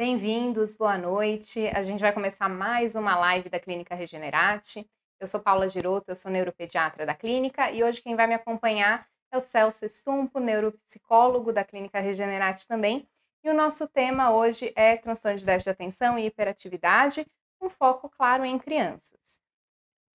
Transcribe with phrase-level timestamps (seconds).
[0.00, 1.66] Bem-vindos, boa noite.
[1.74, 4.90] A gente vai começar mais uma live da Clínica Regenerate.
[5.20, 9.06] Eu sou Paula Giroto, eu sou neuropediatra da clínica e hoje quem vai me acompanhar
[9.30, 13.06] é o Celso Estumpo, neuropsicólogo da Clínica Regenerate também.
[13.44, 17.26] E o nosso tema hoje é transtorno de déficit de atenção e hiperatividade,
[17.58, 19.20] com foco, claro, em crianças.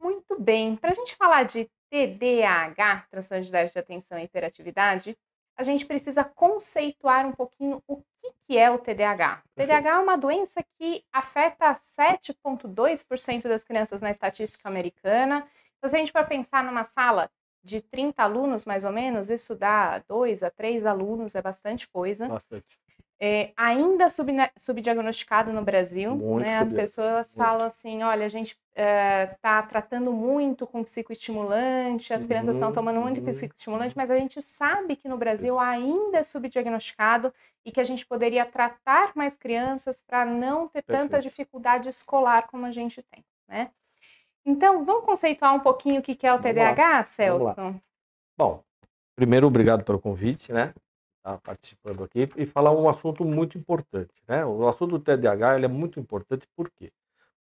[0.01, 5.15] Muito bem, para a gente falar de TDAH, transtorno de déficit de atenção e hiperatividade,
[5.57, 9.43] a gente precisa conceituar um pouquinho o que, que é o TDAH.
[9.45, 15.47] O TDAH é uma doença que afeta 7,2% das crianças na estatística americana.
[15.77, 17.29] Então, se a gente for pensar numa sala
[17.63, 22.27] de 30 alunos, mais ou menos, isso dá 2 a 3 alunos, é bastante coisa.
[22.27, 22.77] Bastante.
[23.19, 26.15] É, ainda sub, subdiagnosticado no Brasil.
[26.39, 26.57] Né?
[26.57, 27.45] As pessoas muito.
[27.47, 32.75] falam assim: olha, a gente está é, tratando muito com psicoestimulante, as crianças estão uhum,
[32.75, 33.25] tomando muito uhum.
[33.25, 37.33] psicoestimulante, mas a gente sabe que no Brasil ainda é subdiagnosticado
[37.65, 41.09] e que a gente poderia tratar mais crianças para não ter Perfeito.
[41.09, 43.23] tanta dificuldade escolar como a gente tem.
[43.47, 43.71] Né?
[44.45, 47.81] Então, vamos conceituar um pouquinho o que é o TDAH, Celso?
[48.37, 48.61] Bom,
[49.15, 50.73] primeiro, obrigado pelo convite, né?
[51.25, 54.45] Tá participando aqui e falar um assunto muito importante, né?
[54.45, 56.91] O assunto do TDAH ele é muito importante por quê?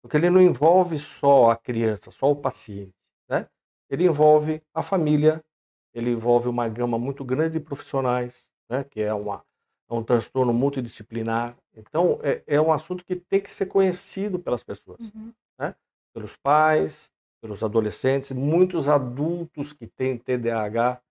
[0.00, 2.94] Porque ele não envolve só a criança, só o paciente,
[3.28, 3.46] né?
[3.90, 5.44] Ele envolve a família,
[5.92, 8.84] ele envolve uma gama muito grande de profissionais, né?
[8.84, 9.44] Que é uma
[9.90, 11.54] é um transtorno multidisciplinar.
[11.76, 15.30] Então é, é um assunto que tem que ser conhecido pelas pessoas, uhum.
[15.58, 15.74] né?
[16.14, 21.02] Pelos pais, pelos adolescentes, muitos adultos que têm TDAH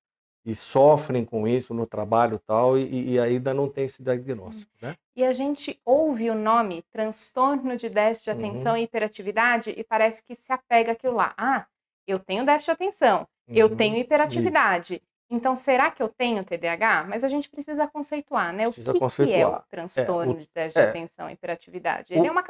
[0.45, 4.71] e sofrem com isso no trabalho tal, e, e ainda não tem esse diagnóstico.
[4.81, 4.95] Né?
[5.15, 8.79] E a gente ouve o nome transtorno de déficit de atenção uhum.
[8.79, 11.33] e hiperatividade e parece que se apega aquilo lá.
[11.37, 11.65] Ah,
[12.05, 13.55] eu tenho déficit de atenção, uhum.
[13.55, 14.95] eu tenho hiperatividade.
[14.95, 15.13] Isso.
[15.29, 17.05] Então, será que eu tenho TDAH?
[17.05, 18.65] Mas a gente precisa conceituar, né?
[18.65, 19.35] Precisa o que, conceituar.
[19.35, 22.13] que é o transtorno é, o, de déficit é, de atenção e hiperatividade?
[22.13, 22.43] Ele o, é, uma,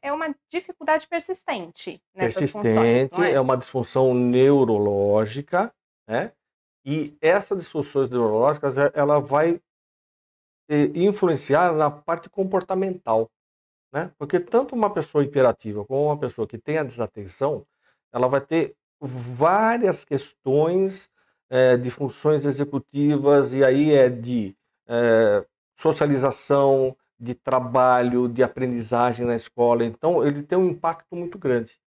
[0.00, 2.02] é uma dificuldade persistente.
[2.14, 3.32] Persistente, é?
[3.32, 5.70] é uma disfunção neurológica,
[6.08, 6.32] né?
[6.84, 9.60] E essa disfunções neurológicas, eh, ela vai
[10.68, 13.30] eh, influenciar na parte comportamental,
[13.92, 14.12] né?
[14.18, 17.66] Porque tanto uma pessoa hiperativa como uma pessoa que tem a desatenção,
[18.12, 21.10] ela vai ter várias questões
[21.50, 24.56] é, de funções executivas e aí é de
[24.88, 29.84] é, socialização, de trabalho, de aprendizagem na escola.
[29.84, 31.79] Então, ele tem um impacto muito grande.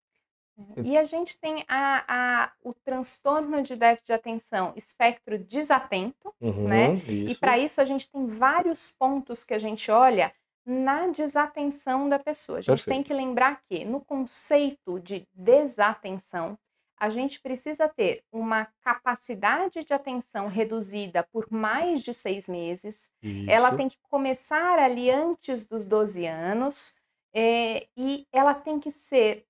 [0.83, 6.67] E a gente tem a, a, o transtorno de déficit de atenção, espectro desatento, uhum,
[6.67, 6.95] né?
[6.95, 7.31] Isso.
[7.31, 10.31] E para isso a gente tem vários pontos que a gente olha
[10.65, 12.59] na desatenção da pessoa.
[12.59, 12.95] A gente Perfeito.
[12.95, 16.57] tem que lembrar que no conceito de desatenção,
[16.97, 23.09] a gente precisa ter uma capacidade de atenção reduzida por mais de seis meses.
[23.21, 23.49] Isso.
[23.49, 26.95] Ela tem que começar ali antes dos 12 anos.
[27.35, 29.45] É, e ela tem que ser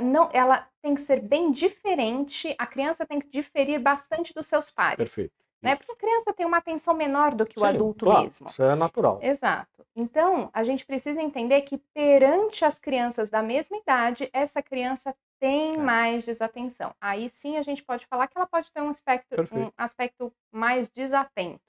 [0.00, 4.70] não, ela tem que ser bem diferente, a criança tem que diferir bastante dos seus
[4.70, 4.96] pares.
[4.96, 5.32] Perfeito.
[5.64, 5.74] Né?
[5.76, 8.48] Porque a criança tem uma atenção menor do que o adulto claro, mesmo.
[8.48, 9.18] Isso é natural.
[9.22, 9.86] Exato.
[9.96, 15.72] Então, a gente precisa entender que perante as crianças da mesma idade, essa criança tem
[15.72, 15.78] é.
[15.78, 16.94] mais desatenção.
[17.00, 20.88] Aí sim a gente pode falar que ela pode ter um aspecto, um aspecto mais
[20.88, 21.60] desatento.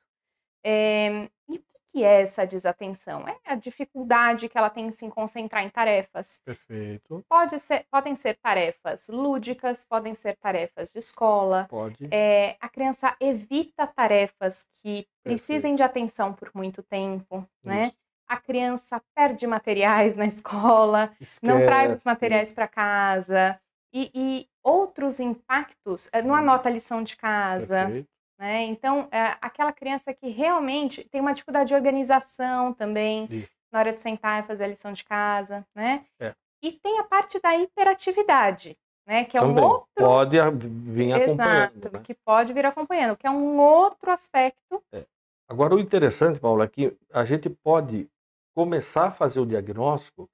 [0.64, 1.64] É, e
[1.96, 3.26] que é essa desatenção?
[3.26, 6.42] É a dificuldade que ela tem em se concentrar em tarefas.
[6.44, 7.26] Perfeito.
[7.30, 11.68] Pode ser, podem ser tarefas lúdicas, podem ser tarefas de escola.
[11.70, 12.10] Pode.
[12.12, 15.78] É, a criança evita tarefas que precisem Perfeito.
[15.78, 17.94] de atenção por muito tempo, né?
[18.28, 21.46] A criança perde materiais na escola, Esquece.
[21.46, 23.58] não traz os materiais para casa.
[23.94, 28.10] E, e, outros impactos, eh, não anota a lição de casa, Perfeito.
[28.38, 28.64] Né?
[28.66, 33.50] Então, é aquela criança que realmente tem uma dificuldade de organização também, Isso.
[33.72, 36.06] na hora de sentar e fazer a lição de casa, né?
[36.20, 36.36] É.
[36.62, 39.24] E tem a parte da hiperatividade, né?
[39.24, 39.64] Que é também.
[39.64, 39.88] um outro...
[39.96, 41.78] Pode vir acompanhando.
[41.78, 42.02] Exato, né?
[42.04, 44.84] que pode vir acompanhando, que é um outro aspecto.
[44.92, 45.06] É.
[45.48, 48.10] Agora, o interessante, Paulo, é que a gente pode
[48.54, 50.28] começar a fazer o diagnóstico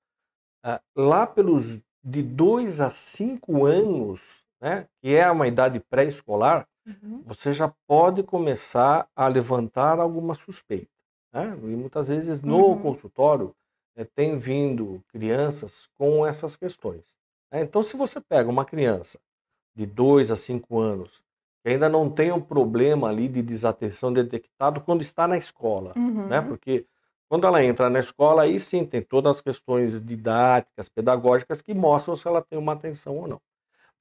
[0.65, 4.87] uh, lá pelos de 2 a 5 anos, né?
[5.01, 6.67] Que é uma idade pré-escolar,
[7.01, 7.23] Uhum.
[7.25, 10.89] você já pode começar a levantar alguma suspeita.
[11.33, 11.57] Né?
[11.63, 12.81] E muitas vezes no uhum.
[12.81, 13.55] consultório
[13.95, 17.17] é, tem vindo crianças com essas questões.
[17.51, 17.61] Né?
[17.61, 19.19] Então, se você pega uma criança
[19.75, 21.21] de 2 a 5 anos
[21.63, 26.01] que ainda não tem um problema ali de desatenção detectado quando está na escola, né?
[26.01, 26.27] uhum.
[26.27, 26.41] né?
[26.41, 26.85] porque
[27.29, 32.15] quando ela entra na escola, aí sim tem todas as questões didáticas, pedagógicas que mostram
[32.15, 33.41] se ela tem uma atenção ou não.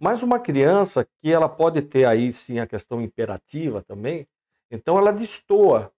[0.00, 4.26] Mas uma criança que ela pode ter aí sim a questão imperativa também,
[4.70, 5.92] então ela destoa,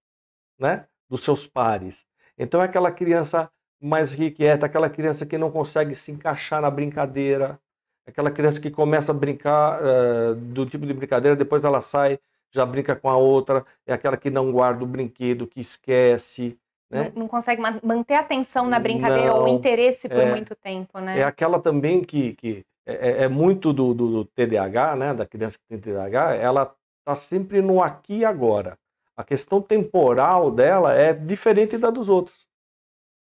[0.59, 2.05] né, dos seus pares.
[2.37, 3.49] Então é aquela criança
[3.81, 7.61] mais requieta, aquela criança que não consegue se encaixar na brincadeira,
[8.05, 12.19] aquela criança que começa a brincar uh, do tipo de brincadeira, depois ela sai,
[12.51, 16.59] já brinca com a outra, é aquela que não guarda o brinquedo, que esquece.
[16.91, 17.13] Né?
[17.15, 20.57] Não, não consegue manter a atenção na brincadeira não, ou o interesse por é, muito
[20.57, 21.21] tempo, né?
[21.21, 25.15] É aquela também que, que é, é, é muito do, do, do, TDAH, né?
[25.15, 28.79] Da criança que tem TDAH, ela está sempre no aqui e agora.
[29.17, 32.47] A questão temporal dela é diferente da dos outros.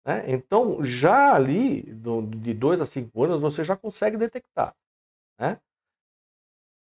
[0.05, 0.23] Né?
[0.27, 4.75] Então, já ali, do, de dois a cinco anos, você já consegue detectar.
[5.39, 5.59] Né?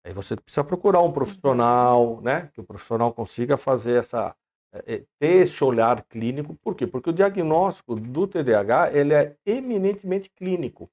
[0.04, 2.50] Aí você precisa procurar um profissional, né?
[2.54, 4.34] Que o profissional consiga fazer essa,
[4.72, 6.54] é, ter esse olhar clínico.
[6.62, 6.86] Por quê?
[6.86, 10.90] Porque o diagnóstico do TDAH ele é eminentemente clínico.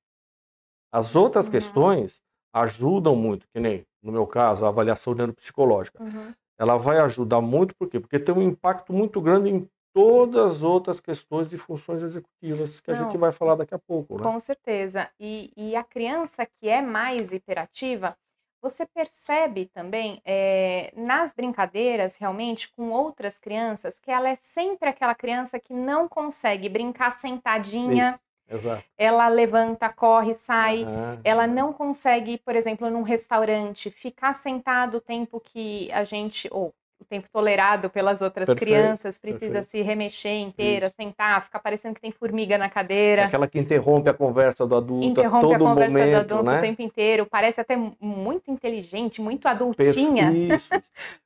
[0.96, 1.52] As outras uhum.
[1.52, 2.22] questões
[2.54, 6.02] ajudam muito, que nem no meu caso a avaliação neuropsicológica.
[6.02, 6.34] Uhum.
[6.58, 8.00] Ela vai ajudar muito, por quê?
[8.00, 12.94] Porque tem um impacto muito grande em todas as outras questões de funções executivas que
[12.94, 14.16] Não, a gente vai falar daqui a pouco.
[14.16, 14.24] Né?
[14.24, 15.10] Com certeza.
[15.20, 18.16] E, e a criança que é mais hiperativa,
[18.62, 25.14] você percebe também é, nas brincadeiras, realmente, com outras crianças, que ela é sempre aquela
[25.14, 28.18] criança que não consegue brincar sentadinha.
[28.50, 28.84] Exato.
[28.98, 30.84] Ela levanta, corre, sai.
[30.84, 31.20] Uhum.
[31.24, 36.74] Ela não consegue, por exemplo, num restaurante, ficar sentado o tempo que a gente, ou
[37.00, 39.66] o tempo tolerado pelas outras perfeito, crianças, precisa perfeito.
[39.66, 40.96] se remexer inteira, Isso.
[40.96, 43.24] sentar, ficar parecendo que tem formiga na cadeira.
[43.24, 46.52] É aquela que interrompe a conversa do adulto interrompe todo a conversa momento, do adulto
[46.52, 46.58] né?
[46.58, 50.32] o tempo inteiro, parece até muito inteligente, muito adultinha.
[50.56, 50.74] Isso.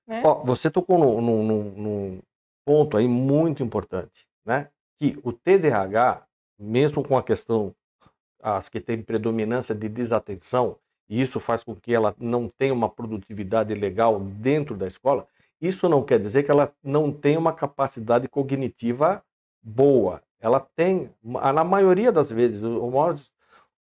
[0.07, 0.21] né?
[0.25, 2.19] Ó, você tocou num, num, num
[2.65, 4.69] ponto aí muito importante, né?
[4.97, 6.23] Que o TDAH,
[6.59, 7.73] mesmo com a questão,
[8.41, 10.77] as que têm predominância de desatenção,
[11.09, 15.27] e isso faz com que ela não tenha uma produtividade legal dentro da escola,
[15.61, 19.23] isso não quer dizer que ela não tem uma capacidade cognitiva
[19.61, 20.21] boa.
[20.39, 22.61] Ela tem, na maioria das vezes,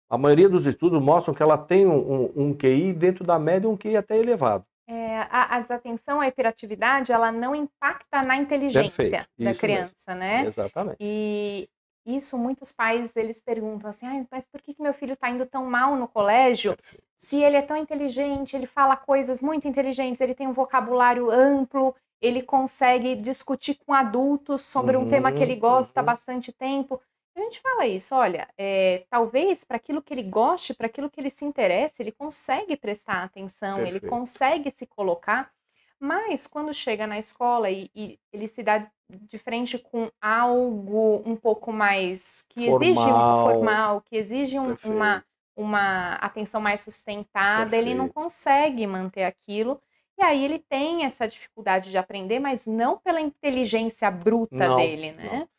[0.09, 3.69] a maioria dos estudos mostram que ela tem um, um, um QI dentro da média,
[3.69, 4.63] um QI até elevado.
[4.89, 9.27] É, a, a, desatenção, a hiperatividade, ela não impacta na inteligência Perfeito.
[9.37, 10.19] da criança, mesmo.
[10.19, 10.45] né?
[10.45, 10.97] Exatamente.
[11.01, 11.69] E
[12.07, 15.45] isso muitos pais eles perguntam assim, ah, mas por que, que meu filho está indo
[15.45, 16.77] tão mal no colégio?
[17.17, 21.93] Se ele é tão inteligente, ele fala coisas muito inteligentes, ele tem um vocabulário amplo,
[22.21, 26.05] ele consegue discutir com adultos sobre uhum, um tema que ele uhum, gosta uhum.
[26.05, 27.01] bastante tempo.
[27.35, 31.19] A gente fala isso, olha, é, talvez para aquilo que ele goste, para aquilo que
[31.19, 34.05] ele se interesse, ele consegue prestar atenção, Perfeito.
[34.05, 35.51] ele consegue se colocar,
[35.99, 41.35] mas quando chega na escola e, e ele se dá de frente com algo um
[41.35, 42.81] pouco mais que formal.
[42.81, 45.23] exige formal, que exige um, uma,
[45.55, 47.87] uma atenção mais sustentada, Perfeito.
[47.87, 49.81] ele não consegue manter aquilo.
[50.19, 55.11] E aí ele tem essa dificuldade de aprender, mas não pela inteligência bruta não, dele,
[55.11, 55.29] né?
[55.31, 55.49] Não.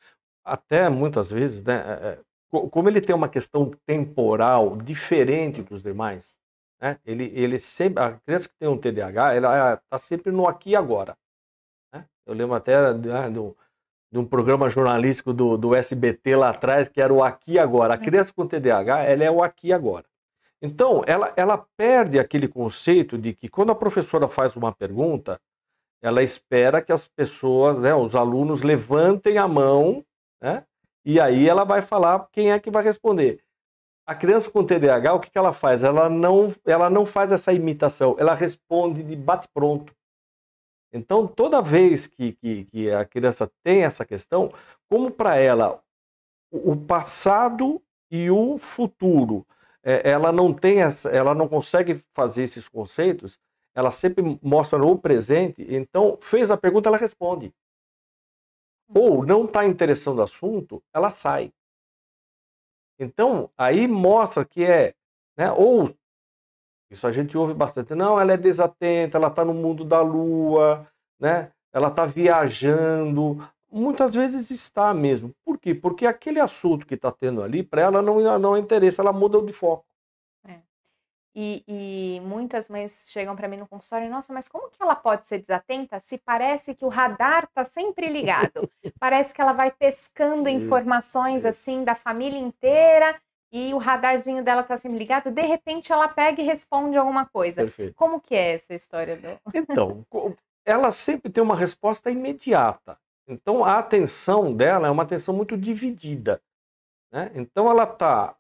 [0.45, 1.77] Até muitas vezes, né?
[1.77, 2.19] É, é
[2.51, 6.37] como ele tem uma questão temporal diferente dos demais,
[6.81, 6.99] né?
[7.05, 10.77] Ele, ele sempre, a criança que tem um TDAH, ela está sempre no aqui e
[10.77, 11.17] agora.
[12.29, 13.57] Eu lembro até né, do,
[14.13, 17.95] de um programa jornalístico do, do SBT lá atrás, que era o Aqui Agora.
[17.95, 18.03] A uhum.
[18.05, 20.05] criança com TDAH, ela é o Aqui Agora.
[20.61, 25.41] Então, ela, ela perde aquele conceito de que quando a professora faz uma pergunta,
[26.03, 30.05] ela espera que as pessoas, né, os alunos levantem a mão,
[30.43, 30.65] né,
[31.05, 33.41] e aí ela vai falar quem é que vai responder.
[34.07, 35.83] A criança com TDAH, o que, que ela faz?
[35.83, 39.95] Ela não, ela não faz essa imitação, ela responde de bate-pronto.
[40.93, 44.53] Então, toda vez que, que, que a criança tem essa questão,
[44.89, 45.83] como para ela
[46.51, 49.47] o passado e o futuro,
[49.83, 53.39] é, ela não tem essa, ela não consegue fazer esses conceitos,
[53.75, 57.55] ela sempre mostra no presente, então fez a pergunta, ela responde.
[58.95, 61.53] Ou não está interessando o assunto, ela sai.
[62.99, 64.95] Então, aí mostra que é,
[65.37, 65.95] né, ou
[66.91, 67.95] isso a gente ouve bastante.
[67.95, 70.87] Não, ela é desatenta, ela está no mundo da lua,
[71.21, 71.51] né?
[71.73, 73.39] ela está viajando.
[73.71, 75.35] Muitas vezes está mesmo.
[75.45, 75.75] Por quê?
[75.75, 79.53] Porque aquele assunto que está tendo ali, para ela não, não interessa, ela muda de
[79.53, 79.85] foco.
[80.47, 80.61] É.
[81.35, 85.27] E, e, muitas mães chegam para mim no consultório, nossa, mas como que ela pode
[85.27, 88.69] ser desatenta se parece que o radar está sempre ligado?
[88.99, 91.49] parece que ela vai pescando isso, informações isso.
[91.49, 96.41] assim da família inteira e o radarzinho dela tá sempre ligado, de repente ela pega
[96.41, 97.63] e responde alguma coisa.
[97.63, 97.95] Perfeito.
[97.95, 99.29] Como que é essa história do...
[99.55, 100.05] Então,
[100.65, 102.99] ela sempre tem uma resposta imediata.
[103.27, 106.41] Então a atenção dela é uma atenção muito dividida.
[107.13, 107.31] Né?
[107.35, 108.35] Então ela está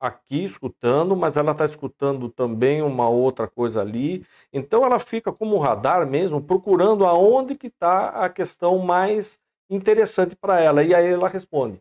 [0.00, 4.26] aqui escutando, mas ela está escutando também uma outra coisa ali.
[4.52, 9.38] Então ela fica como um radar mesmo, procurando aonde que está a questão mais
[9.70, 10.82] interessante para ela.
[10.82, 11.80] E aí ela responde.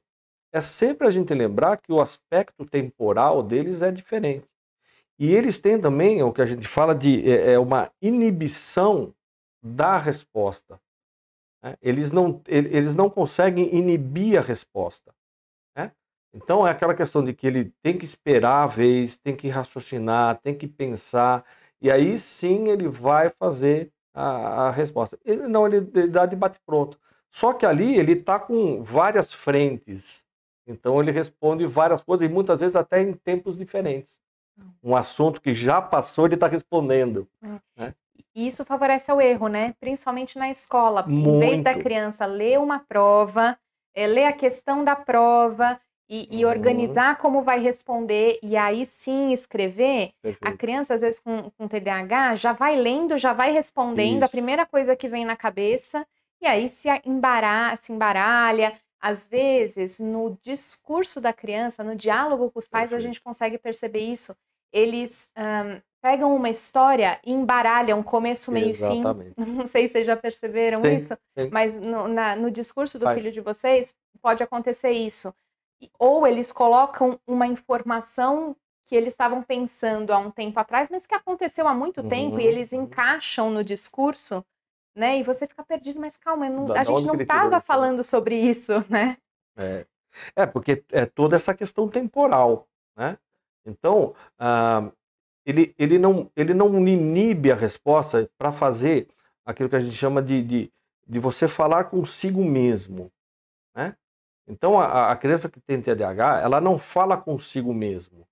[0.51, 4.45] É sempre a gente lembrar que o aspecto temporal deles é diferente.
[5.17, 9.13] E eles têm também o que a gente fala de é, é uma inibição
[9.63, 10.79] da resposta.
[11.63, 11.77] Né?
[11.81, 15.13] Eles, não, eles não conseguem inibir a resposta.
[15.75, 15.91] Né?
[16.33, 20.39] Então é aquela questão de que ele tem que esperar a vez, tem que raciocinar,
[20.39, 21.45] tem que pensar,
[21.81, 25.17] e aí sim ele vai fazer a, a resposta.
[25.23, 26.99] Ele não, ele, ele dá de bate-pronto.
[27.29, 30.25] Só que ali ele está com várias frentes.
[30.71, 34.19] Então ele responde várias coisas e muitas vezes até em tempos diferentes.
[34.57, 34.69] Hum.
[34.83, 37.27] Um assunto que já passou, ele está respondendo.
[37.43, 37.81] É.
[37.81, 37.95] Né?
[38.33, 39.73] E isso favorece o erro, né?
[39.79, 41.05] Principalmente na escola.
[41.05, 41.29] Muito.
[41.29, 43.57] Em vez da criança ler uma prova,
[43.93, 46.51] é, ler a questão da prova e, e uhum.
[46.51, 50.53] organizar como vai responder e aí sim escrever, Perfeito.
[50.53, 54.25] a criança, às vezes, com, com TDAH, já vai lendo, já vai respondendo isso.
[54.25, 56.05] a primeira coisa que vem na cabeça,
[56.41, 58.73] e aí se, embara se embaralha.
[59.01, 62.99] Às vezes, no discurso da criança, no diálogo com os pais, Perfeito.
[62.99, 64.35] a gente consegue perceber isso.
[64.71, 69.01] Eles um, pegam uma história e embaralham começo, meio e fim.
[69.37, 71.49] Não sei se vocês já perceberam sim, isso, sim.
[71.51, 73.19] mas no, na, no discurso do Faz.
[73.19, 75.33] filho de vocês pode acontecer isso.
[75.97, 78.55] Ou eles colocam uma informação
[78.85, 82.09] que eles estavam pensando há um tempo atrás, mas que aconteceu há muito uhum.
[82.09, 82.83] tempo e eles uhum.
[82.83, 84.45] encaixam no discurso,
[84.95, 85.19] né?
[85.19, 89.17] E você fica perdido, mas calma, não, a gente não estava falando sobre isso, né?
[89.55, 89.85] É.
[90.35, 93.17] é, porque é toda essa questão temporal, né?
[93.65, 94.91] Então, ah,
[95.45, 99.07] ele, ele, não, ele não inibe a resposta para fazer
[99.45, 100.73] aquilo que a gente chama de, de,
[101.07, 103.11] de você falar consigo mesmo.
[103.75, 103.95] Né?
[104.47, 108.27] Então, a, a criança que tem TDAH, ela não fala consigo mesmo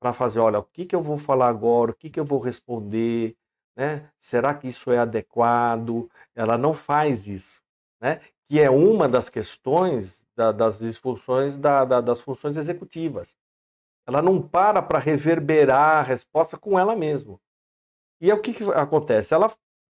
[0.00, 2.38] para fazer, olha, o que, que eu vou falar agora, o que, que eu vou
[2.38, 3.36] responder,
[3.78, 4.10] né?
[4.18, 6.10] será que isso é adequado?
[6.34, 7.62] Ela não faz isso.
[8.00, 8.20] Né?
[8.48, 13.36] Que é uma das questões da, das disfunções da, da, das funções executivas.
[14.04, 17.38] Ela não para para reverberar a resposta com ela mesma.
[18.20, 19.32] E é o que, que acontece?
[19.32, 19.52] Ela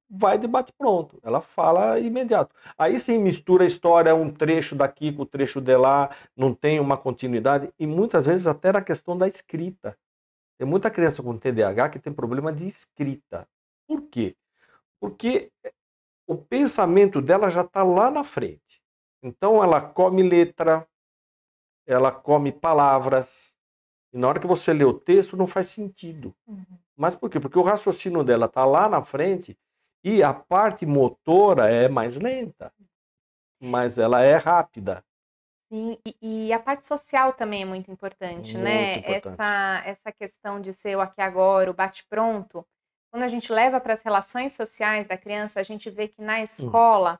[0.10, 2.54] vai de bate pronto, ela fala imediato.
[2.78, 6.80] Aí sim mistura a história, um trecho daqui com o trecho de lá, não tem
[6.80, 9.96] uma continuidade e muitas vezes até na questão da escrita.
[10.58, 13.48] Tem muita criança com TDAH que tem problema de escrita.
[13.90, 14.38] Por quê?
[15.00, 15.52] Porque
[16.28, 18.84] o pensamento dela já está lá na frente.
[19.24, 20.88] Então ela come letra,
[21.88, 23.58] ela come palavras,
[24.14, 26.36] e na hora que você lê o texto, não faz sentido.
[26.48, 26.64] Uhum.
[26.96, 27.40] Mas por quê?
[27.40, 29.58] Porque o raciocínio dela está lá na frente
[30.04, 32.72] e a parte motora é mais lenta,
[33.60, 35.04] mas ela é rápida.
[35.72, 39.00] Sim, e, e a parte social também é muito importante, muito né?
[39.00, 39.34] Importante.
[39.34, 42.66] Essa, essa questão de ser o aqui agora, o bate-pronto.
[43.12, 46.40] Quando a gente leva para as relações sociais da criança, a gente vê que na
[46.40, 46.44] hum.
[46.44, 47.20] escola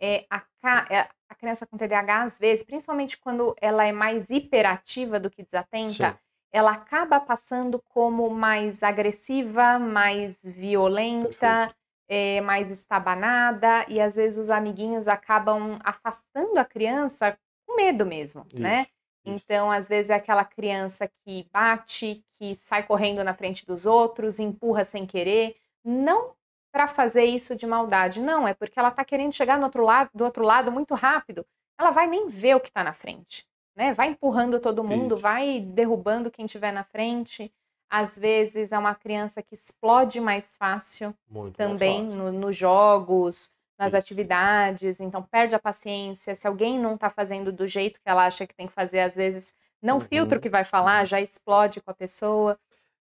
[0.00, 0.42] é, a,
[0.90, 5.42] é, a, criança com TDAH, às vezes, principalmente quando ela é mais hiperativa do que
[5.42, 6.24] desatenta, Sim
[6.54, 11.74] ela acaba passando como mais agressiva, mais violenta,
[12.08, 17.36] é, mais estabanada, e às vezes os amiguinhos acabam afastando a criança
[17.66, 18.86] com medo mesmo, isso, né?
[19.24, 24.38] Então, às vezes é aquela criança que bate, que sai correndo na frente dos outros,
[24.38, 26.32] empurra sem querer, não
[26.72, 30.10] para fazer isso de maldade, não, é porque ela está querendo chegar no outro lado,
[30.12, 31.46] do outro lado muito rápido,
[31.78, 33.92] ela vai nem ver o que está na frente né?
[33.92, 35.22] Vai empurrando todo mundo, Isso.
[35.22, 37.52] vai derrubando quem tiver na frente.
[37.90, 42.32] Às vezes é uma criança que explode mais fácil Muito também mais fácil.
[42.32, 43.96] No, nos jogos, nas Isso.
[43.96, 46.34] atividades, então perde a paciência.
[46.34, 49.16] Se alguém não está fazendo do jeito que ela acha que tem que fazer, às
[49.16, 50.00] vezes não uhum.
[50.00, 51.06] filtra o que vai falar, uhum.
[51.06, 52.58] já explode com a pessoa.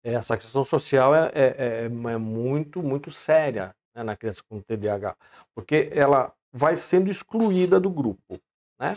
[0.02, 5.17] Essa questão social é, é, é, é muito, muito séria né, na criança com TDAH,
[5.55, 8.40] porque ela vai sendo excluída do grupo.
[8.79, 8.97] Né?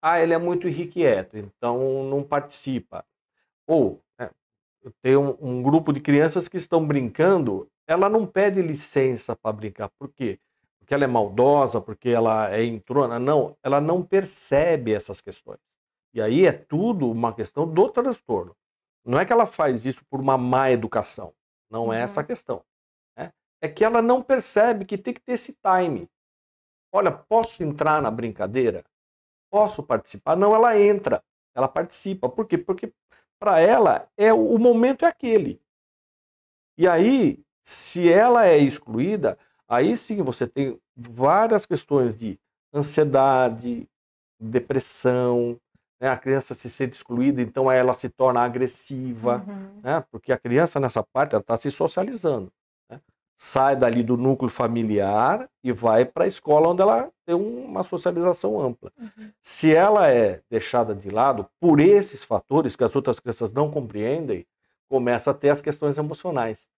[0.00, 3.04] Ah, ele é muito irrequieto, então não participa.
[3.66, 4.30] Ou é,
[5.00, 9.88] tem um, um, grupo de crianças que estão brincando, ela não pede licença para brincar.
[9.90, 10.38] Por quê?
[10.92, 13.18] Porque ela é maldosa, porque ela é entrona.
[13.18, 15.58] Não, ela não percebe essas questões.
[16.12, 18.54] E aí é tudo uma questão do transtorno.
[19.04, 21.32] Não é que ela faz isso por uma má educação.
[21.70, 21.92] Não uhum.
[21.92, 22.26] é essa a uhum.
[22.26, 22.64] questão.
[23.16, 23.32] Né?
[23.62, 26.08] É que ela não percebe que tem que ter esse time.
[26.92, 28.84] Olha, posso entrar na brincadeira?
[29.52, 30.34] posso participar.
[30.34, 31.22] Não, ela entra,
[31.54, 32.26] ela participa.
[32.26, 32.56] Por quê?
[32.56, 32.90] Porque
[33.38, 35.60] para ela é o momento é aquele.
[36.78, 42.38] E aí, se ela é excluída, aí sim você tem várias questões de
[42.72, 43.88] ansiedade,
[44.38, 45.58] depressão,
[46.00, 46.08] né?
[46.08, 49.80] a criança se sente excluída, então ela se torna agressiva, uhum.
[49.82, 50.04] né?
[50.10, 52.52] porque a criança nessa parte ela está se socializando.
[52.90, 53.00] Né?
[53.36, 58.60] sai dali do núcleo familiar e vai para a escola onde ela tem uma socialização
[58.60, 58.92] ampla.
[58.98, 59.30] Uhum.
[59.40, 64.46] Se ela é deixada de lado por esses fatores que as outras crianças não compreendem,
[64.88, 66.68] começa a ter as questões emocionais,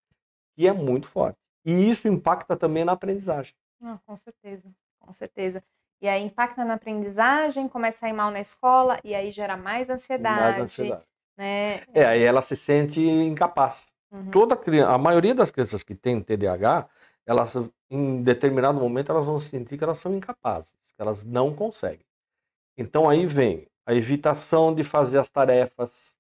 [0.56, 1.37] que é muito forte.
[1.64, 3.54] E isso impacta também na aprendizagem.
[3.84, 5.62] Ah, com certeza, com certeza.
[6.00, 9.90] E aí impacta na aprendizagem, começa a ir mal na escola e aí gera mais
[9.90, 10.40] ansiedade.
[10.40, 11.04] Mais ansiedade.
[11.36, 11.82] Né?
[11.92, 13.94] É, aí ela se sente incapaz.
[14.10, 14.30] Uhum.
[14.30, 16.88] Toda criança, a maioria das crianças que têm TDAH,
[17.26, 17.56] elas
[17.90, 22.06] em determinado momento elas vão sentir que elas são incapazes, que elas não conseguem.
[22.76, 26.14] Então aí vem a evitação de fazer as tarefas.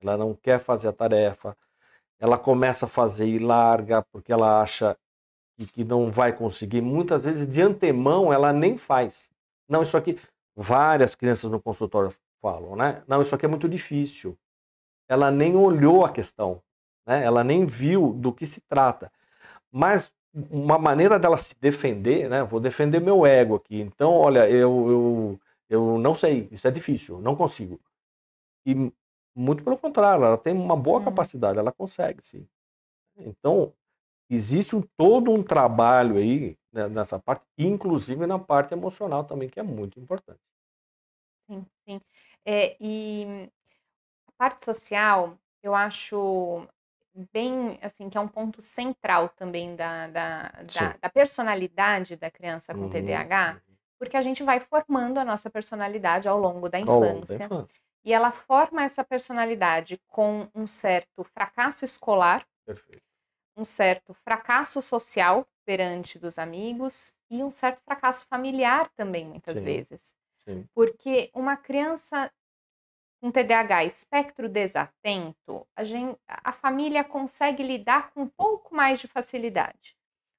[0.00, 1.56] Ela não quer fazer a tarefa.
[2.20, 4.96] Ela começa a fazer e larga porque ela acha
[5.58, 6.80] que, que não vai conseguir.
[6.80, 9.30] Muitas vezes de antemão ela nem faz.
[9.68, 10.18] Não, isso aqui
[10.56, 13.02] várias crianças no consultório falam, né?
[13.06, 14.38] Não, isso aqui é muito difícil.
[15.08, 16.62] Ela nem olhou a questão
[17.08, 17.24] né?
[17.24, 19.10] ela nem viu do que se trata.
[19.72, 20.12] Mas
[20.50, 22.44] uma maneira dela se defender, né?
[22.44, 27.18] vou defender meu ego aqui, então, olha, eu, eu, eu não sei, isso é difícil,
[27.20, 27.80] não consigo.
[28.66, 28.92] E
[29.34, 31.04] muito pelo contrário, ela tem uma boa hum.
[31.04, 32.46] capacidade, ela consegue sim.
[33.16, 33.72] Então,
[34.30, 39.58] existe um, todo um trabalho aí né, nessa parte, inclusive na parte emocional também, que
[39.58, 40.40] é muito importante.
[41.46, 42.00] Sim, sim.
[42.44, 43.50] É, e
[44.26, 46.66] a parte social, eu acho
[47.32, 52.72] bem, assim, que é um ponto central também da, da, da, da personalidade da criança
[52.74, 53.74] com uhum, TDAH, uhum.
[53.98, 57.12] porque a gente vai formando a nossa personalidade ao longo da infância.
[57.12, 57.80] Longo da infância.
[58.04, 63.07] E ela forma essa personalidade com um certo fracasso escolar, Perfeito.
[63.58, 69.64] Um certo fracasso social perante dos amigos e um certo fracasso familiar também, muitas Sim.
[69.64, 70.16] vezes.
[70.44, 70.64] Sim.
[70.72, 72.32] Porque uma criança
[73.20, 79.08] com TDAH espectro desatento, a, gente, a família consegue lidar com um pouco mais de
[79.08, 79.97] facilidade.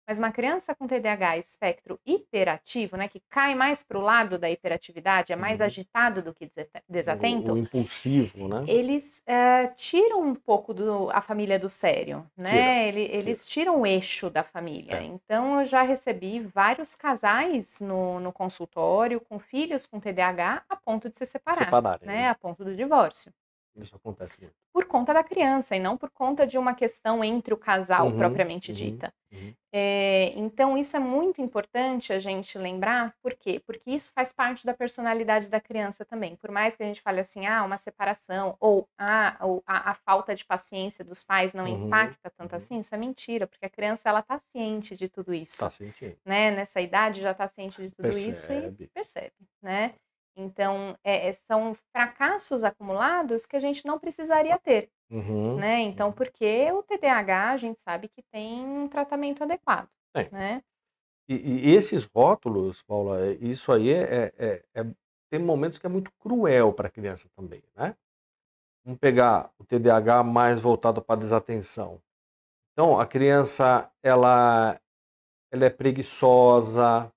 [0.09, 4.49] Mas uma criança com TDAH espectro hiperativo, né, que cai mais para o lado da
[4.49, 5.67] hiperatividade, é mais uhum.
[5.67, 6.51] agitado do que
[6.89, 7.51] desatento.
[7.51, 8.65] O, o impulsivo, né?
[8.67, 12.87] Eles uh, tiram um pouco do, a família do sério, né?
[12.87, 14.95] Ele, eles tiram o eixo da família.
[14.95, 15.03] É.
[15.03, 21.07] Então, eu já recebi vários casais no, no consultório com filhos com TDAH a ponto
[21.07, 22.15] de se separar, Separarem, né?
[22.15, 22.29] né?
[22.29, 23.31] A ponto do divórcio.
[23.75, 24.53] Isso acontece muito.
[24.73, 28.17] Por conta da criança e não por conta de uma questão entre o casal uhum,
[28.17, 29.13] propriamente uhum, dita.
[29.31, 29.53] Uhum.
[29.71, 33.61] É, então, isso é muito importante a gente lembrar, por quê?
[33.65, 36.35] Porque isso faz parte da personalidade da criança também.
[36.35, 39.93] Por mais que a gente fale assim, ah, uma separação, ou, ah, ou a, a
[39.93, 42.57] falta de paciência dos pais não uhum, impacta tanto uhum.
[42.57, 45.53] assim, isso é mentira, porque a criança ela está ciente de tudo isso.
[45.53, 46.17] Está ciente.
[46.25, 46.51] Né?
[46.51, 48.31] Nessa idade já está ciente de tudo percebe.
[48.31, 49.93] isso e percebe, né?
[50.39, 55.57] Então, é, é, são fracassos acumulados que a gente não precisaria ter, uhum.
[55.57, 55.81] né?
[55.81, 56.13] Então, uhum.
[56.13, 60.29] porque o TDAH a gente sabe que tem um tratamento adequado, é.
[60.31, 60.63] né?
[61.27, 61.35] E,
[61.69, 64.85] e, esses rótulos, Paula, é, isso aí é, é, é
[65.29, 67.95] tem momentos que é muito cruel para a criança também, né?
[68.83, 72.01] Vamos pegar o TDAH mais voltado para desatenção.
[72.71, 74.79] Então, a criança, ela,
[75.51, 77.11] ela é preguiçosa,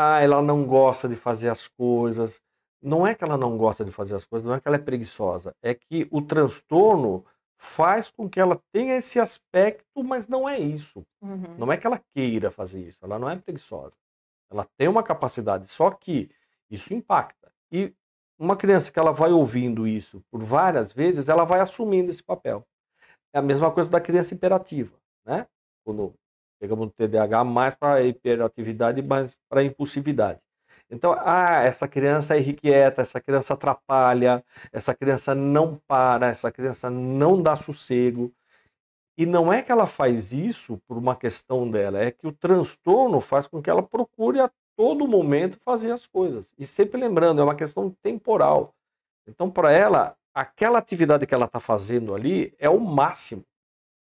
[0.00, 2.40] ah, ela não gosta de fazer as coisas.
[2.80, 4.80] Não é que ela não gosta de fazer as coisas, não é que ela é
[4.80, 7.24] preguiçosa, é que o transtorno
[7.60, 11.04] faz com que ela tenha esse aspecto, mas não é isso.
[11.20, 11.56] Uhum.
[11.58, 13.94] Não é que ela queira fazer isso, ela não é preguiçosa.
[14.48, 16.30] Ela tem uma capacidade, só que
[16.70, 17.50] isso impacta.
[17.72, 17.92] E
[18.38, 22.64] uma criança que ela vai ouvindo isso por várias vezes, ela vai assumindo esse papel.
[23.32, 25.48] É a mesma coisa da criança imperativa, né?
[25.84, 26.14] Quando
[26.60, 30.40] Pegamos o TDAH mais para hiperatividade, mais para impulsividade.
[30.90, 34.42] Então, ah, essa criança é irrequieta, essa criança atrapalha,
[34.72, 38.32] essa criança não para, essa criança não dá sossego.
[39.16, 43.20] E não é que ela faz isso por uma questão dela, é que o transtorno
[43.20, 46.54] faz com que ela procure a todo momento fazer as coisas.
[46.56, 48.72] E sempre lembrando, é uma questão temporal.
[49.26, 53.44] Então, para ela, aquela atividade que ela está fazendo ali é o máximo.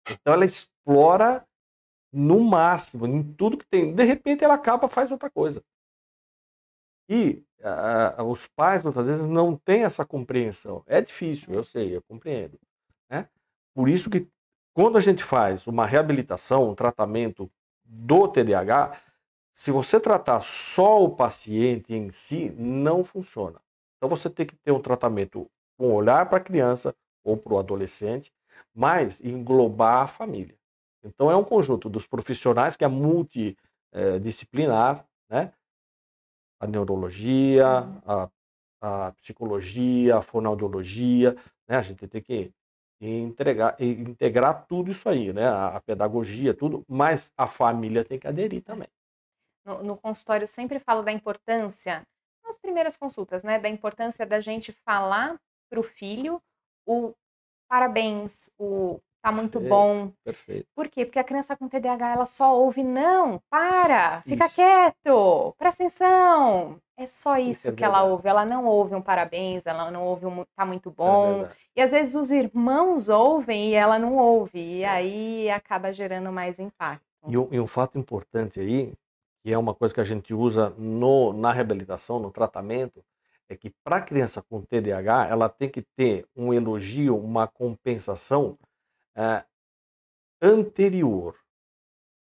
[0.08, 1.46] Então, ela explora
[2.12, 3.94] no máximo, em tudo que tem.
[3.94, 5.64] De repente ela acaba faz outra coisa.
[7.10, 7.44] E
[8.26, 10.84] os pais muitas vezes não têm essa compreensão.
[10.88, 12.60] É difícil, eu sei, eu compreendo.
[13.10, 13.28] Né?
[13.74, 14.28] Por isso que
[14.74, 17.52] quando a gente faz uma reabilitação, um tratamento
[17.84, 18.98] do TDAH,
[19.54, 23.62] se você tratar só o paciente em si, não funciona.
[23.98, 27.60] Então você tem que ter um tratamento com olhar para a criança ou para o
[27.60, 28.32] adolescente,
[28.74, 30.56] mas englobar a família.
[31.04, 35.52] Então, é um conjunto dos profissionais que é multidisciplinar, né?
[36.60, 38.02] A neurologia, uhum.
[38.06, 38.30] a,
[38.82, 41.36] a psicologia, a fonoaudiologia,
[41.68, 41.78] né?
[41.78, 42.54] A gente tem que
[43.00, 45.48] entregar, integrar tudo isso aí, né?
[45.48, 48.88] A, a pedagogia, tudo, mas a família tem que aderir também.
[49.66, 52.08] No, no consultório eu sempre falo da importância,
[52.44, 53.58] nas primeiras consultas, né?
[53.60, 56.42] Da importância da gente falar para o filho
[56.86, 57.14] o
[57.68, 60.12] parabéns, o tá muito Perfeito, bom.
[60.24, 60.68] Perfeito.
[60.76, 61.06] Por quê?
[61.06, 64.56] Porque a criança com TDAH ela só ouve não, para, fica Isso.
[64.56, 66.80] quieto, presta atenção.
[66.98, 68.12] É só Isso isso é que ela verdade.
[68.14, 68.30] ouve.
[68.30, 71.26] Ela não ouve um parabéns, ela não ouve um tá muito É bom.
[71.38, 71.60] verdade.
[71.76, 74.60] E às vezes os irmãos ouvem e ela não ouve.
[74.60, 74.90] E É.
[74.90, 77.04] aí acaba gerando mais impacto.
[77.28, 78.94] E um, e um fato importante aí,
[79.44, 83.04] que é uma coisa que a gente usa no, na reabilitação, no tratamento,
[83.50, 88.58] é que para a criança com TDAH, ela tem que ter um elogio, uma compensação
[89.16, 89.46] eh,
[90.42, 91.38] anterior.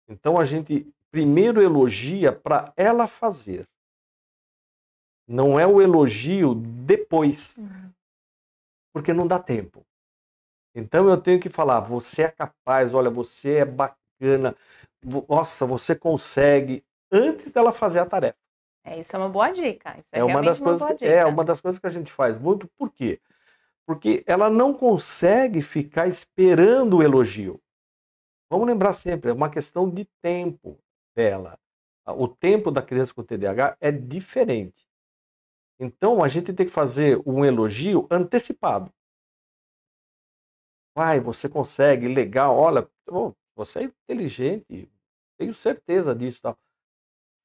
[0.09, 3.69] Então a gente primeiro elogia para ela fazer.
[5.27, 7.59] Não é o elogio depois,
[8.93, 9.87] porque não dá tempo.
[10.75, 14.57] Então eu tenho que falar, você é capaz, olha, você é bacana,
[15.29, 18.37] nossa, você consegue, antes dela fazer a tarefa.
[18.85, 19.97] É, isso é uma boa dica.
[19.99, 22.37] Isso é, É uma das coisas que, é uma das coisas que a gente faz
[22.39, 23.21] muito, por quê?
[23.87, 27.61] Porque ela não consegue ficar esperando o elogio.
[28.51, 30.79] Vamos lembrar sempre, é uma questão de tempo
[31.15, 31.59] dela.
[32.07, 34.87] O tempo da criança com TDAH é diferente.
[35.79, 38.93] Então a gente tem que fazer um elogio antecipado.
[40.97, 42.89] Vai, você consegue, legal, olha,
[43.57, 44.89] você é inteligente,
[45.37, 46.41] tenho certeza disso.
[46.43, 46.57] Tal.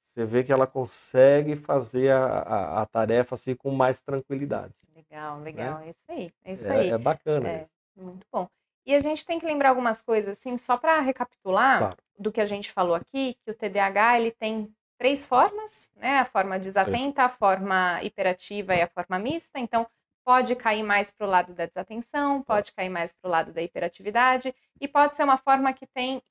[0.02, 4.74] Você vê que ela consegue fazer a, a, a tarefa assim com mais tranquilidade.
[5.00, 5.80] Legal, legal.
[5.80, 6.34] É isso aí.
[6.44, 6.76] É isso Né?
[6.76, 6.90] É, aí.
[6.90, 7.62] é bacana É.
[7.64, 7.70] isso.
[7.96, 8.48] Muito bom.
[8.86, 11.98] E a gente tem que lembrar algumas coisas, assim, só para recapitular Claro.
[12.18, 16.20] do que a gente falou aqui, que o TDAH ele tem três formas, né?
[16.20, 19.60] A forma desatenta, a forma hiperativa e a forma mista.
[19.60, 19.88] Então,
[20.26, 23.62] pode cair mais para o lado da desatenção, pode cair mais para o lado da
[23.62, 26.22] hiperatividade, e pode ser uma forma que tem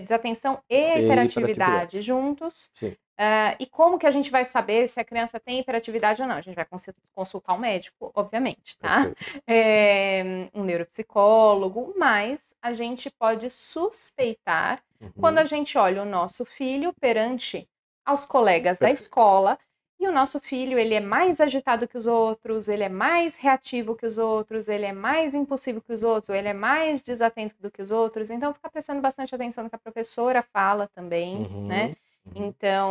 [0.00, 2.70] desatenção e, hiperatividade juntos.
[2.74, 2.96] Sim.
[3.18, 6.36] Ah, e como que a gente vai saber se a criança tem hiperatividade ou não?
[6.36, 9.00] A gente vai consul- consultar um médico, obviamente, tá?
[9.46, 10.22] É,
[10.54, 14.82] um neuropsicólogo, mas a gente pode suspeitar
[15.16, 15.46] quando a Uhum.
[15.46, 17.68] gente olha o nosso filho perante
[18.04, 19.02] aos colegas da Perfeito.
[19.02, 19.58] escola
[20.02, 23.94] e o nosso filho ele é mais agitado que os outros, ele é mais reativo
[23.94, 27.54] que os outros, ele é mais impulsivo que os outros, ou ele é mais desatento
[27.60, 28.30] do que os outros.
[28.30, 31.86] Então, ficar prestando bastante atenção no que a professora fala também, né?
[31.86, 31.94] Uhum.
[32.24, 32.46] Uhum.
[32.46, 32.90] Então,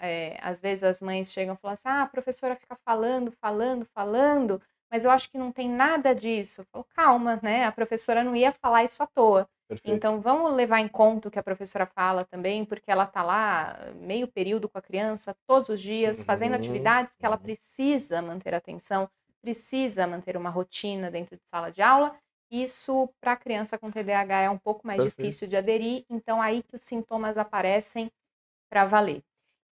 [0.00, 3.84] é, às vezes as mães chegam e falam assim: ah, a professora fica falando, falando,
[3.94, 6.62] falando, mas eu acho que não tem nada disso.
[6.62, 7.64] Eu falo, calma, né?
[7.64, 9.48] A professora não ia falar isso à toa.
[9.68, 10.06] Perfeito.
[10.06, 13.78] Então, vamos levar em conta o que a professora fala também, porque ela tá lá
[13.94, 17.38] meio período com a criança, todos os dias, fazendo Uhum, atividades que ela uhum.
[17.38, 19.08] precisa manter atenção,
[19.40, 22.16] precisa manter uma rotina dentro de sala de aula.
[22.50, 25.02] Isso, para a criança com TDAH, é um pouco mais Perfeito.
[25.02, 28.10] difícil de aderir, então aí que os sintomas aparecem
[28.70, 29.22] para valer.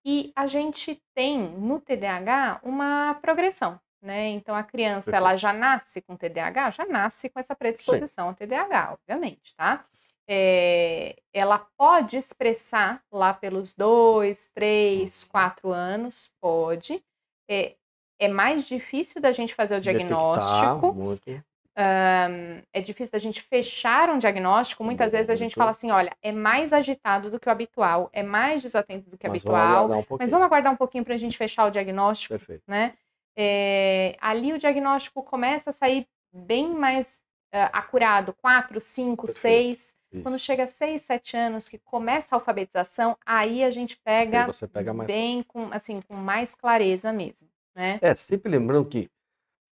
[0.04, 4.28] E a gente tem no TDAH uma progressão, né?
[4.28, 5.16] Então a criança Perfeito.
[5.16, 9.84] ela já nasce com TDAH, já nasce com essa predisposição ao TDAH, obviamente, tá?
[10.28, 15.28] É, ela pode expressar lá pelos dois, três, Uhum.
[15.30, 17.02] quatro anos, pode.
[17.48, 17.74] É,
[18.18, 21.42] é mais difícil da gente fazer o diagnóstico, muito.
[21.76, 24.84] Ahn, é difícil da gente fechar um diagnóstico.
[24.84, 25.56] Muitas vezes a gente Muito.
[25.56, 29.26] fala assim: olha, é mais agitado do que o habitual, é mais desatento do que
[29.26, 31.70] o vamos habitual, aguardar um mas vamos aguardar um pouquinho para a gente fechar o
[31.70, 32.62] diagnóstico, Perfeito.
[32.68, 32.94] né?
[33.36, 37.22] É, ali o diagnóstico começa a sair bem mais
[37.56, 39.40] ah, acurado, 4, 5, Perfeito.
[39.40, 39.96] 6.
[40.12, 40.22] Isso.
[40.22, 44.66] Quando chega a 6, 7 anos, que começa a alfabetização, aí a gente pega você
[44.66, 45.06] pega mais.
[45.06, 48.00] bem com, assim, com mais clareza mesmo, né?
[48.02, 49.08] É, sempre lembrando que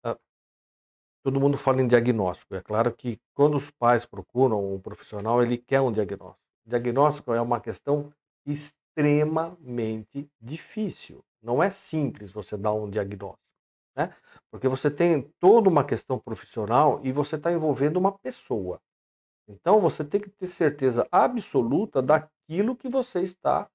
[0.04, 0.18] ah,
[1.24, 2.56] todo mundo fala em diagnóstico.
[2.56, 6.42] É claro que quando os pais procuram um profissional, ele quer um diagnóstico.
[6.66, 8.12] Diagnóstico é uma questão
[8.44, 11.24] extremamente difícil.
[11.44, 13.47] Não é simples você dar um diagnóstico,
[13.98, 14.14] né?
[14.52, 18.80] Porque você tem toda uma questão profissional e você está envolvendo uma pessoa.
[19.50, 23.68] Então você tem que ter certeza absoluta daquilo que você está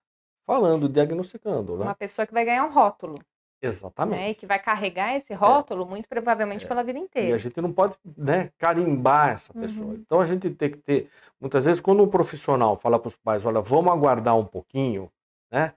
[0.46, 1.84] falando, diagnosticando, né?
[1.84, 3.14] Uma pessoa que vai ganhar um rótulo.
[3.14, 3.20] né,
[3.62, 4.34] e Exatamente.
[4.40, 6.68] que vai carregar esse rótulo muito provavelmente É.
[6.68, 7.38] pela vida E a inteira.
[7.38, 9.90] gente não pode né, carimbar essa pessoa.
[9.90, 9.94] Uhum.
[10.04, 11.08] Então a gente tem que ter.
[11.40, 15.10] Muitas vezes, quando um profissional fala para os pais: olha, vamos aguardar um pouquinho,
[15.50, 15.72] né?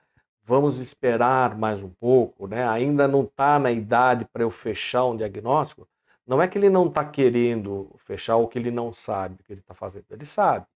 [0.48, 2.68] Vamos esperar mais um pouco, né?
[2.70, 5.88] Ainda não está na idade para eu fechar um diagnóstico.
[6.26, 9.54] Não é que ele não está querendo fechar ou que ele não sabe o que
[9.54, 10.06] ele está fazendo.
[10.12, 10.68] Ele sabe,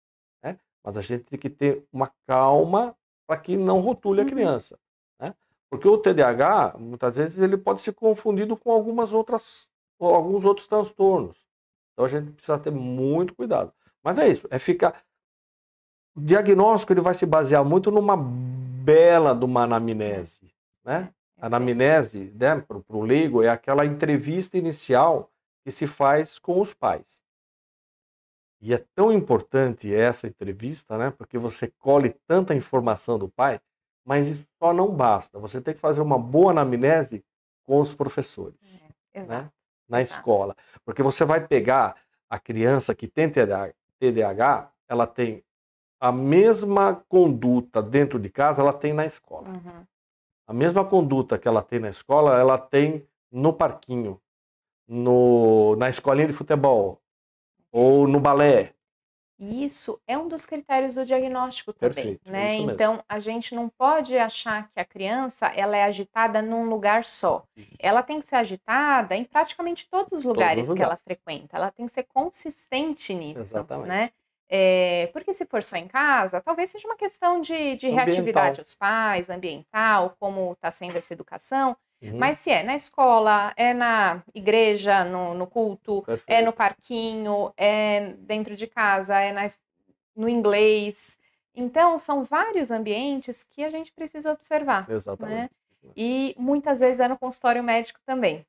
[0.43, 0.57] né?
[0.83, 2.95] Mas a gente tem que ter uma calma
[3.27, 4.29] para que não rotule a Uhum.
[4.29, 4.79] criança,
[5.19, 5.35] né?
[5.69, 9.67] Porque o TDAH, muitas vezes, ele pode ser confundido com algumas outras,
[9.99, 11.45] ou alguns outros transtornos.
[11.93, 13.71] Então a gente precisa ter muito cuidado.
[14.03, 15.03] Mas é isso, é ficar.
[16.15, 18.17] O diagnóstico ele vai se basear muito numa
[18.89, 20.51] bela de uma anamnese,
[20.83, 21.13] né?
[21.37, 25.31] A anamnese, né, para o leigo, é aquela entrevista inicial
[25.63, 27.23] que se faz com os pais.
[28.59, 31.11] E é tão importante essa entrevista, né?
[31.11, 33.61] Porque você colhe tanta informação do pai,
[34.03, 35.39] mas isso só não basta.
[35.39, 37.23] Você tem que fazer uma boa anamnese
[37.63, 39.51] com os professores, é, né?
[39.87, 40.19] Na exato.
[40.19, 41.95] escola, porque você vai pegar
[42.29, 45.43] a criança que tem TDAH, ela tem
[45.99, 49.49] a mesma conduta dentro de casa, ela tem na escola.
[49.49, 49.85] Uhum.
[50.47, 54.19] A mesma conduta que ela tem na escola, ela tem no parquinho,
[54.87, 57.01] no, na escolinha de futebol,
[57.71, 58.73] ou no balé.
[59.39, 62.55] Isso é um dos critérios do diagnóstico também, Perfeito, é né?
[62.55, 67.45] Então a gente não pode achar que a criança ela é agitada num lugar só.
[67.77, 71.55] Ela tem que ser agitada em praticamente todos os lugares todos os que ela frequenta.
[71.55, 73.87] Ela tem que ser consistente nisso, Exatamente.
[73.87, 74.09] né?
[74.51, 78.73] É, porque se for só em casa, talvez seja uma questão de, de reatividade aos
[78.73, 81.77] pais, ambiental, como está sendo essa educação.
[82.01, 82.17] Uhum.
[82.17, 86.35] Mas se é na escola, é na igreja, no, no culto, Perfeito.
[86.35, 89.45] é no parquinho, é dentro de casa, é na,
[90.15, 91.19] no inglês.
[91.53, 94.87] Então, são vários ambientes que a gente precisa observar.
[94.87, 94.95] Né?
[94.95, 95.35] Exatamente.
[95.35, 95.49] Né?
[95.95, 98.45] E muitas vezes é no consultório médico também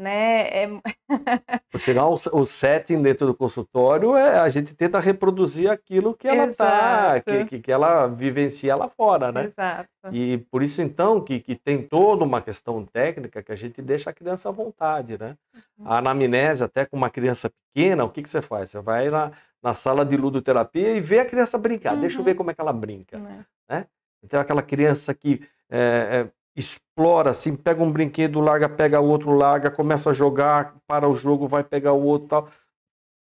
[0.00, 0.48] né?
[0.48, 0.68] É...
[1.70, 6.46] Por sinal, o setting dentro do consultório é a gente tenta reproduzir aquilo que ela
[6.46, 9.44] está, que, que ela vivencia lá fora, né?
[9.44, 9.88] Exato.
[10.10, 14.10] E por isso então que, que tem toda uma questão técnica que a gente deixa
[14.10, 15.36] a criança à vontade, né?
[15.78, 15.86] Uhum.
[15.86, 18.70] A anamnese até com uma criança pequena, o que que você faz?
[18.70, 19.32] Você vai na,
[19.62, 21.94] na sala de ludoterapia e vê a criança brincar.
[21.94, 22.00] Uhum.
[22.00, 22.36] Deixa eu ver uhum.
[22.38, 23.44] como é que ela brinca, uhum.
[23.68, 23.86] né?
[24.22, 29.70] Então aquela criança que é, é, explora, assim, pega um brinquedo, larga, pega outro, larga,
[29.70, 32.48] começa a jogar, para o jogo, vai pegar o outro tal.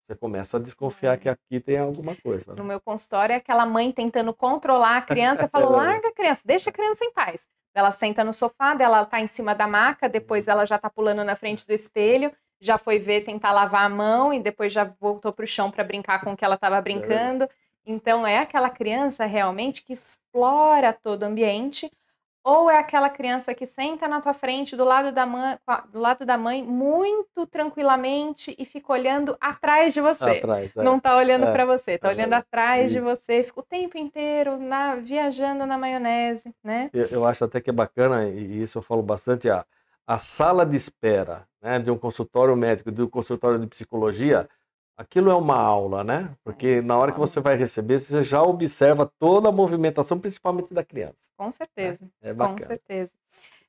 [0.06, 2.52] Você começa a desconfiar que aqui tem alguma coisa.
[2.52, 2.58] Né?
[2.58, 6.70] No meu consultório é aquela mãe tentando controlar a criança, falou, larga a criança, deixa
[6.70, 7.46] a criança em paz.
[7.74, 11.22] Ela senta no sofá, ela tá em cima da maca, depois ela já tá pulando
[11.22, 15.32] na frente do espelho, já foi ver tentar lavar a mão e depois já voltou
[15.32, 17.48] pro chão para brincar com o que ela estava brincando.
[17.84, 21.90] Então é aquela criança realmente que explora todo o ambiente,
[22.48, 25.58] ou é aquela criança que senta na tua frente, do lado da mãe,
[25.92, 30.38] do lado da mãe muito tranquilamente e fica olhando atrás de você.
[30.38, 30.82] Atrás, é.
[30.82, 31.52] Não está olhando é.
[31.52, 32.14] para você, está é.
[32.14, 32.94] olhando atrás Isso.
[32.94, 36.88] de você, fica o tempo inteiro na, viajando na maionese, né?
[36.94, 39.66] Eu, eu, acho até que é bacana, e isso eu falo bastante, a,
[40.06, 44.48] a sala de espera né, de um consultório médico, de um consultório de psicologia,
[44.98, 46.34] Aquilo é uma aula, né?
[46.42, 50.84] Porque na hora que você vai receber, você já observa toda a movimentação, principalmente da
[50.84, 51.28] criança.
[51.36, 52.10] Com certeza.
[52.20, 52.58] É, é bacana.
[52.58, 53.14] Com certeza.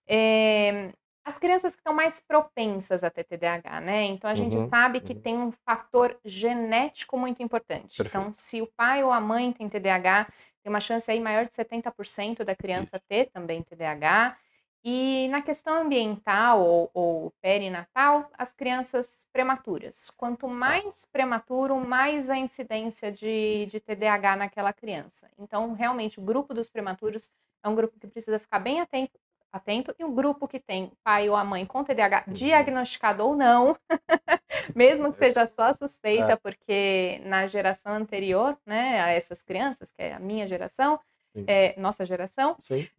[0.08, 0.89] É,
[1.24, 4.06] as crianças que estão mais propensas a ter TDAH, né?
[4.06, 5.22] Então a gente uhum, sabe que uhum.
[5.22, 7.96] tem um fator genético muito importante.
[7.96, 8.08] Perfeito.
[8.08, 10.26] Então, se o pai ou a mãe tem TDAH,
[10.63, 13.06] tem uma chance aí maior de 70% da criança Isso.
[13.08, 14.36] ter também TDAH.
[14.84, 20.10] E na questão ambiental ou, ou, perinatal, as crianças prematuras.
[20.12, 20.54] Quanto tá.
[20.54, 25.30] mais prematuro, mais a incidência de, de TDAH naquela criança.
[25.38, 27.30] Então, realmente, o grupo dos prematuros
[27.62, 29.20] é um grupo que precisa ficar bem atento,
[29.52, 32.34] atento e o grupo que tem pai ou a mãe com TDAH uhum.
[32.34, 33.76] diagnosticado ou não,
[34.76, 36.36] mesmo que seja só suspeita, é.
[36.36, 41.00] porque na geração anterior, né, a essas crianças, que é a minha geração,
[41.48, 42.58] é, nossa geração,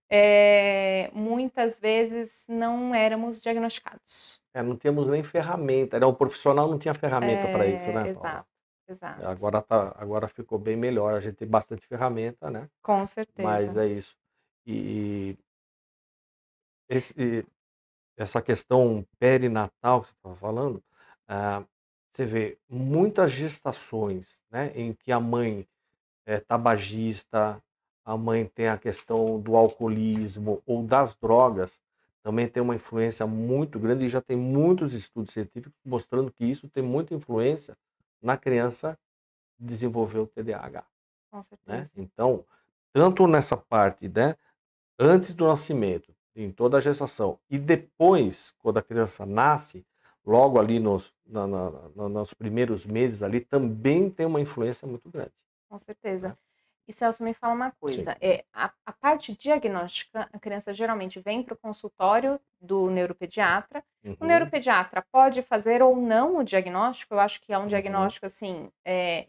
[0.09, 4.41] é, muitas vezes não éramos diagnosticados.
[4.55, 8.09] É, não tínhamos nem ferramenta, era o profissional não tinha ferramenta para isso, né?
[8.09, 8.49] Exato,
[8.89, 9.27] exato.
[9.27, 12.69] Agora, tá, agora ficou bem melhor, a gente tem bastante ferramenta, né?
[12.83, 13.49] Com certeza.
[13.49, 14.17] Mas é isso.
[14.67, 15.37] E
[16.89, 17.47] esse,
[18.17, 20.83] essa questão perinatal que você estava falando,
[21.29, 21.65] ah,
[22.13, 25.67] você vê muitas gestações né, em que a mãe
[26.27, 27.63] é tabagista,
[28.11, 31.81] a mãe tem a questão do alcoolismo ou das drogas,
[32.25, 36.69] também tem uma influência muito grande e já tem muitos estudos científicos mostrando que isso
[36.69, 37.79] tem muita influência
[38.21, 38.99] na criança
[39.57, 40.85] desenvolver o TDAH.
[41.31, 41.43] Com né?
[41.45, 41.79] certeza.
[41.79, 41.87] Né?
[41.97, 42.45] Então,
[42.93, 44.35] tanto nessa parte, né,
[44.99, 49.87] antes do nascimento, em toda a gestação, e depois, quando a criança nasce,
[50.27, 55.33] logo ali nos, na, na, nos primeiros meses ali, também tem uma influência muito grande.
[55.69, 56.31] Com certeza.
[56.31, 56.37] Né?
[56.91, 61.41] E Celso, me fala uma coisa, é, a, a parte diagnóstica, a criança geralmente vem
[61.41, 63.83] para o consultório do neuropediatra.
[64.05, 64.17] Uhum.
[64.19, 67.69] O neuropediatra pode fazer ou não o diagnóstico, eu acho que é um uhum.
[67.69, 69.29] diagnóstico, assim, é,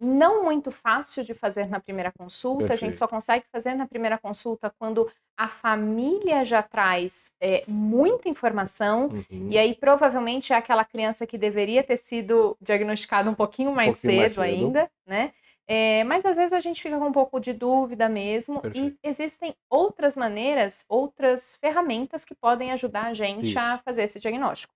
[0.00, 2.64] não muito fácil de fazer na primeira consulta.
[2.64, 2.98] A gente Perfeito.
[2.98, 9.08] só consegue fazer na primeira consulta quando a família já traz é, muita informação.
[9.08, 9.48] Uhum.
[9.50, 14.20] E aí, provavelmente, é aquela criança que deveria ter sido diagnosticada um pouquinho mais, pouquinho
[14.20, 14.54] mais cedo, cedo.
[14.54, 15.32] ainda, né?
[15.68, 18.60] É, mas às vezes a gente fica com um pouco de dúvida mesmo.
[18.60, 18.98] Perfeito.
[19.02, 23.82] E existem outras maneiras, outras ferramentas que podem ajudar a gente a Isso.
[23.84, 24.74] fazer esse diagnóstico.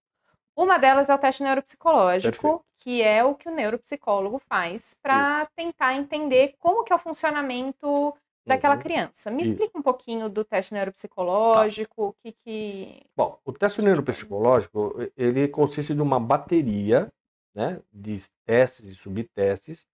[0.56, 2.64] Uma delas é o teste neuropsicológico, Perfeito.
[2.78, 8.14] que é o que o neuropsicólogo faz para tentar entender como que é o funcionamento
[8.46, 8.80] daquela Uhum.
[8.80, 9.30] criança.
[9.30, 9.50] Me Isso.
[9.52, 13.02] explica um pouquinho do teste neuropsicológico, o que que...
[13.14, 17.12] Bom, o teste neuropsicológico, ele consiste de uma bateria,
[17.54, 19.86] né, de testes e subtestes,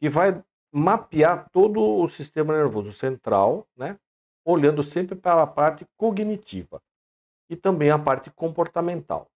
[0.00, 3.98] que vai mapear todo o sistema nervoso central, né,
[4.44, 6.82] olhando sempre para a parte cognitiva
[7.48, 9.30] e também a parte comportamental.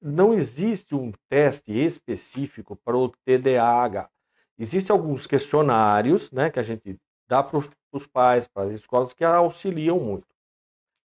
[0.00, 4.08] Não existe um teste específico para o TDAH.
[4.58, 6.98] Existem alguns questionários, né, que a gente
[7.28, 7.60] dá para
[7.92, 10.26] os pais, para as escolas, que auxiliam muito.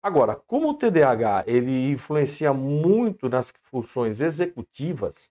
[0.02, 5.30] Agora, como o TDAH ele influencia muito nas funções executivas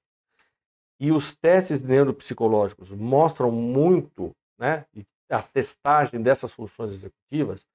[1.00, 4.86] e os testes neuropsicológicos mostram muito, né,
[5.30, 7.66] a testagem dessas funções executivas,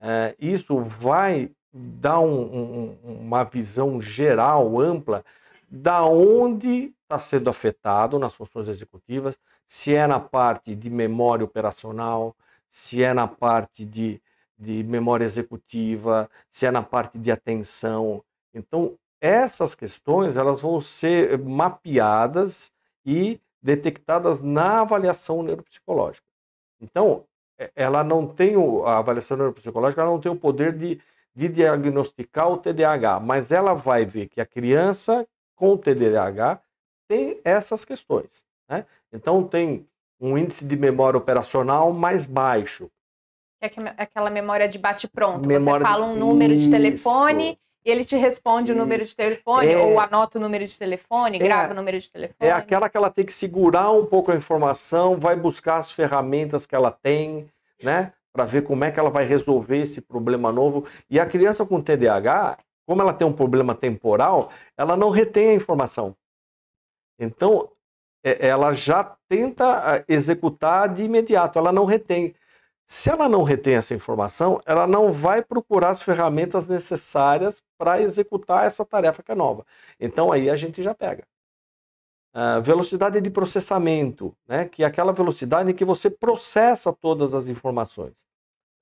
[0.00, 2.42] eh, isso vai dar um-
[3.02, 5.24] um- uma visão geral, ampla,
[5.70, 12.34] da onde está sendo afetado nas funções executivas, se é na parte de memória operacional,
[12.68, 14.20] se é na parte de,
[14.58, 18.22] de memória executiva, se é na parte de atenção.
[18.54, 22.72] Então, essas questões elas vão ser mapeadas
[23.04, 26.26] e detectadas na avaliação neuropsicológica.
[26.80, 27.24] Então,
[27.76, 30.98] ela não tem o, a avaliação neuropsicológica, ela não tem o poder de,
[31.34, 36.60] de diagnosticar o TDAH, mas ela vai ver que a criança com TDAH
[37.06, 38.44] tem essas questões.
[38.68, 38.86] Né?
[39.12, 39.86] Então, tem
[40.18, 42.90] um índice de memória operacional mais baixo.
[43.60, 43.66] é
[43.98, 45.46] aquela- memória de bate-pronto.
[45.46, 47.58] Você fala um número de telefone.
[47.84, 49.16] E ele te responde o número de Isso.
[49.16, 52.50] telefone, É- ou anota o número de telefone, É- grava o número de telefone.
[52.50, 56.66] É aquela que ela tem que segurar um pouco a informação, vai buscar as ferramentas
[56.66, 57.48] que ela tem,
[57.82, 58.12] né?
[58.32, 60.84] Para ver como é que ela vai resolver esse problema novo.
[61.08, 65.54] E a criança com TDAH, como ela tem um problema temporal, ela não retém a
[65.54, 66.14] informação.
[67.18, 67.70] Então,
[68.24, 72.34] é- ela já tenta ah, executar de imediato, ela não retém.
[72.92, 78.66] Se ela não retém essa informação, ela não vai procurar as ferramentas necessárias para executar
[78.66, 79.64] essa tarefa que é nova.
[80.00, 81.24] Então aí a gente já pega.
[82.34, 84.64] Ah, velocidade de processamento, né?
[84.64, 88.26] que é aquela velocidade em que você processa todas as informações.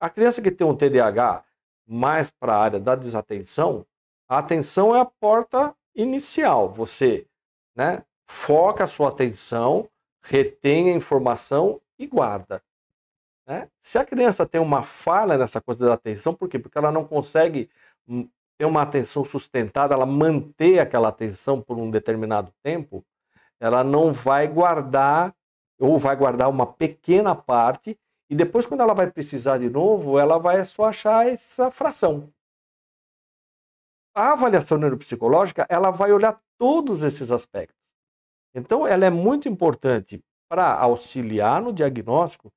[0.01, 1.44] A criança que tem um TDAH
[1.87, 3.85] mais para a área da desatenção,
[4.27, 6.71] a atenção é a porta inicial.
[6.71, 7.27] Você
[7.77, 9.87] né, foca a sua atenção,
[10.23, 12.62] retém a informação e guarda.
[13.48, 13.70] Né?
[13.80, 16.58] Se a criança tem uma falha nessa coisa da atenção, por quê?
[16.58, 17.70] Porque ela não consegue
[18.06, 23.02] hum, ter uma atenção sustentada, ela manter aquela atenção por um determinado tempo,
[23.58, 25.34] ela não vai guardar,
[25.80, 27.98] ou vai guardar uma pequena parte,
[28.30, 32.30] e depois, quando ela vai precisar de novo, ela vai só achar essa fração.
[34.14, 37.78] A avaliação neuropsicológica, ela vai olhar todos esses aspectos.
[38.54, 42.52] Então, ela é muito importante para auxiliar no diagnóstico,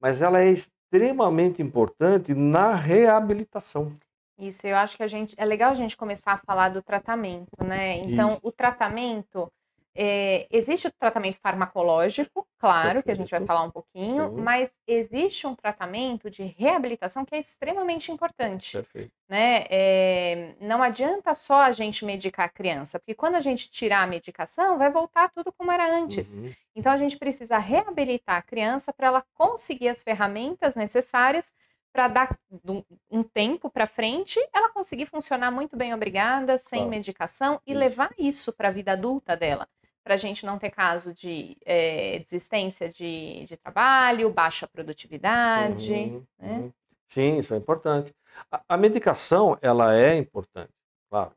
[0.00, 3.92] mas ela é extremamente importante na reabilitação.
[4.38, 7.56] Isso, eu acho que a gente é legal a gente começar a falar do tratamento,
[7.64, 7.98] né?
[7.98, 8.40] Então, Isso.
[8.42, 9.50] o tratamento
[9.96, 14.40] é, existe o tratamento farmacológico, claro, que a gente vai falar um pouquinho, Sim.
[14.42, 18.72] mas existe um tratamento de reabilitação que é extremamente importante.
[18.72, 19.12] Perfeito.
[19.28, 19.66] né?
[19.70, 24.06] É, não adianta só a gente medicar a criança, porque quando a gente tirar a
[24.06, 26.40] medicação, vai voltar tudo como era antes.
[26.40, 26.52] Uhum.
[26.76, 31.52] Então a gente precisa reabilitar a criança para ela conseguir as ferramentas necessárias
[31.92, 32.28] para dar
[32.68, 36.90] um- um tempo para frente, ela conseguir funcionar muito bem, obrigada, sem Claro.
[36.90, 37.78] medicação e Isso.
[37.80, 39.66] levar isso para a vida adulta dela.
[40.06, 45.92] Para a gente não ter caso de é, desistência de, de trabalho, baixa produtividade.
[45.92, 46.58] Uhum, né?
[46.58, 46.72] uhum.
[47.08, 48.14] Sim, isso é importante.
[48.48, 50.70] A, a medicação, ela é importante,
[51.10, 51.32] claro.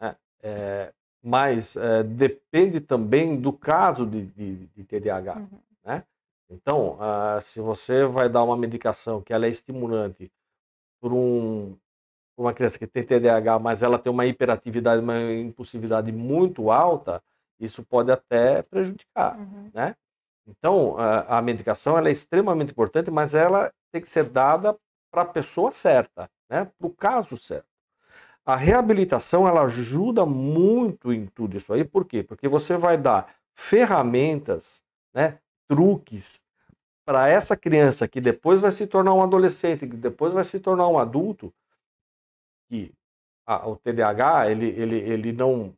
[0.00, 0.16] né?
[0.42, 0.92] É,
[1.22, 5.36] mas é, depende também do caso de, de- de TDAH.
[5.36, 5.60] Uhum.
[5.84, 6.02] né?
[6.50, 10.32] Então, ah, se você vai dar uma medicação que ela é estimulante
[11.00, 11.76] por um,
[12.36, 17.22] uma criança que tem TDAH, mas ela tem uma hiperatividade, uma impulsividade muito alta,
[17.60, 19.38] isso pode até prejudicar.
[19.38, 19.70] Uhum.
[19.72, 19.94] né?
[20.46, 24.76] Então, a, a medicação ela é extremamente importante, mas ela tem que ser dada
[25.10, 26.70] para a pessoa certa, né?
[26.78, 27.66] para o caso certo.
[28.44, 32.22] A reabilitação ela ajuda muito em tudo isso aí, por quê?
[32.22, 34.82] Porque você vai dar ferramentas,
[35.14, 35.38] né?
[35.68, 36.42] truques
[37.04, 40.88] para essa criança que depois vai se tornar um adolescente, que depois vai se tornar
[40.88, 41.52] um adulto,
[42.68, 42.92] que
[43.46, 45.74] ah, o TDAH ele, ele, ele não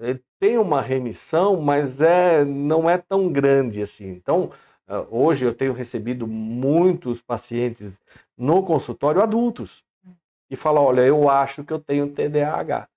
[0.00, 4.08] ele tem uma remissão, mas é não é tão grande assim.
[4.08, 4.50] Então
[4.86, 8.00] ah, hoje eu tenho recebido muitos pacientes
[8.36, 9.84] no consultório adultos
[10.50, 12.88] e falam, olha, eu acho que eu tenho TDAH,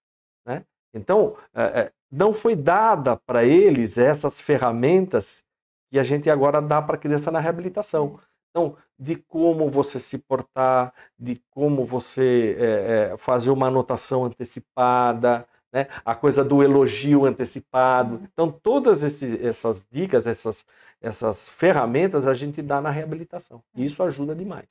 [0.46, 0.66] né?
[0.94, 5.44] Então é, não foi dada para eles essas ferramentas
[5.92, 8.20] que a gente agora dá para a criança na reabilitação.
[8.50, 15.48] Então, de como você se portar, de como você é, é, fazer uma anotação antecipada,
[15.74, 15.88] né?
[16.06, 18.16] a coisa do elogio antecipado.
[18.16, 18.28] Uhum.
[18.32, 20.66] Então, todas essas dicas, essas,
[21.02, 23.64] essas ferramentas a gente dá na reabilitação.
[23.76, 23.86] E uhum.
[23.86, 24.68] isso ajuda demais.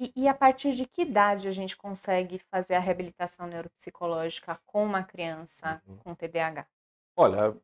[0.00, 4.84] E, e, a partir de que idade a gente consegue fazer a reabilitação neuropsicológica com
[4.84, 5.96] uma criança uhum.
[5.98, 6.66] com TDAH?
[7.16, 7.54] Olha,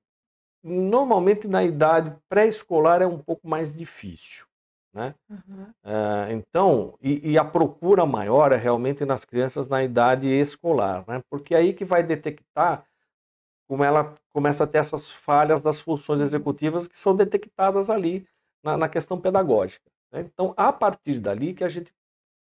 [0.62, 4.46] Normalmente na idade pré-escolar é um pouco mais difícil.
[4.92, 5.14] Né?
[5.28, 5.62] Uhum.
[5.84, 11.22] Uh, então, e, e, a procura maior é realmente nas crianças na idade escolar, né?
[11.30, 12.84] porque é aí que vai detectar
[13.68, 16.24] como ela começa a ter essas falhas das funções uhum.
[16.24, 18.26] executivas que são detectadas ali
[18.64, 19.88] na, na questão pedagógica.
[20.12, 20.22] Né?
[20.22, 21.92] Então, a partir dali que a gente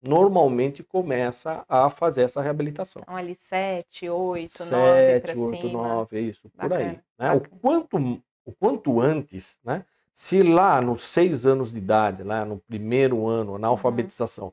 [0.03, 3.03] normalmente começa a fazer essa reabilitação.
[3.03, 5.47] Então, ali 7, 8, 7, 9 para cima.
[5.47, 7.01] 8, 9, é isso, bacana, por aí.
[7.18, 7.32] Né?
[7.34, 9.84] O, quanto, o quanto antes, né?
[10.21, 13.73] Se lá nos seis anos de idade, lá no primeiro ano, na uhum.
[13.73, 14.53] alfabetização,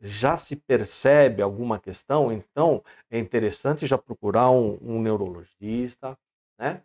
[0.00, 6.16] já se percebe alguma questão, então é interessante já procurar um, um neurologista,
[6.56, 6.82] né?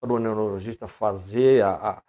[0.00, 2.02] para o neurologista fazer a, a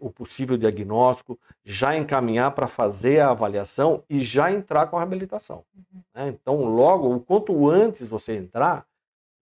[0.00, 5.62] o possível diagnóstico, já encaminhar para fazer a avaliação e já entrar com a reabilitação.
[5.76, 6.02] Uhum.
[6.14, 6.28] Né?
[6.28, 8.86] Então, logo, o quanto antes você entrar,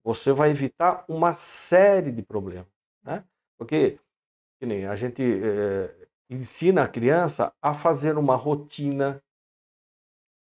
[0.03, 2.67] você vai evitar uma série de problemas.
[3.05, 3.23] Né?
[3.57, 4.12] Porque que
[4.67, 5.95] nem a gente é,
[6.31, 9.23] ensina a criança a fazer uma rotina.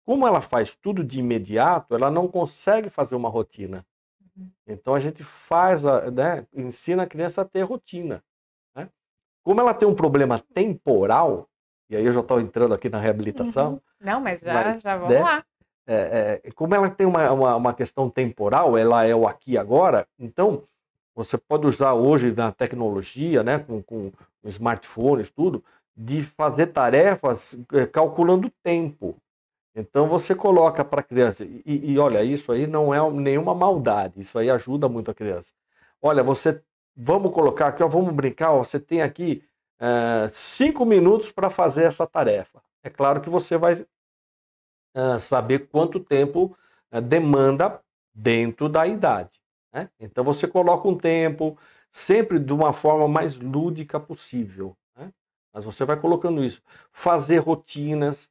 [0.04, 3.84] Como ela faz tudo de imediato, ela não consegue fazer uma rotina.
[4.36, 4.50] Uhum.
[4.66, 8.22] Então a gente faz, a, né, ensina a criança a ter rotina.
[9.48, 11.48] Como ela tem um problema temporal,
[11.88, 13.72] e aí eu já estou entrando aqui na reabilitação.
[13.72, 13.80] Uhum.
[13.98, 15.22] Não, mas já, mas, já vamos né?
[15.22, 15.44] lá.
[15.86, 19.58] É, é, como ela tem uma, uma, uma, questão temporal, ela é o aqui e
[19.58, 20.64] agora, então
[21.18, 24.12] você pode usar hoje na tecnologia, né, com, com
[24.44, 25.64] smartphones, tudo,
[25.96, 29.16] de fazer tarefas é, calculando tempo.
[29.74, 34.20] Então você coloca para a criança, e, e, olha, isso aí não é nenhuma maldade,
[34.20, 35.52] isso aí ajuda muito a criança.
[36.00, 36.62] Olha, você
[36.96, 39.42] vamos colocar aqui, ó, vamos brincar, ó, você tem aqui
[39.80, 42.62] uh, cinco minutos para fazer essa tarefa.
[42.80, 46.56] É claro que você vai uh, saber quanto tempo
[46.92, 47.80] uh, demanda
[48.14, 49.40] dentro da idade.
[49.78, 49.90] Né?
[50.00, 51.56] Então você coloca um tempo,
[51.90, 54.76] sempre de uma forma mais lúdica possível.
[54.96, 55.12] Né?
[55.52, 56.62] Mas você vai colocando isso.
[56.90, 58.30] Fazer rotinas.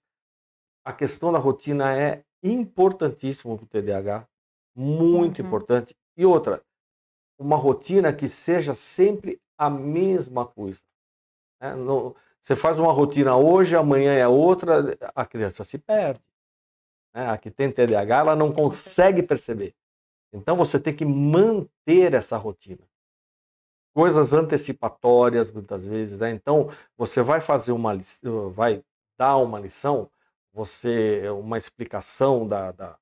[0.85, 4.27] A questão da rotina é importantíssima para o TDAH.
[4.75, 5.47] Muito uhum.
[5.47, 5.95] importante.
[6.15, 6.61] E outra,
[7.39, 10.81] uma rotina que seja sempre a mesma coisa.
[11.61, 11.75] Né?
[11.75, 16.21] No, você faz uma rotina hoje, amanhã é outra, a criança se perde.
[17.13, 17.29] Né?
[17.29, 19.75] A que tem TDAH, ela não consegue perceber.
[20.37, 22.87] Então você tem que manter essa rotina.
[23.93, 26.19] Coisas antecipatórias, muitas vezes.
[26.19, 26.31] Né?
[26.31, 27.97] Então você vai fazer uma
[28.53, 28.83] vai
[29.17, 30.09] dar uma lição,
[30.53, 32.97] você uma explicação da, da,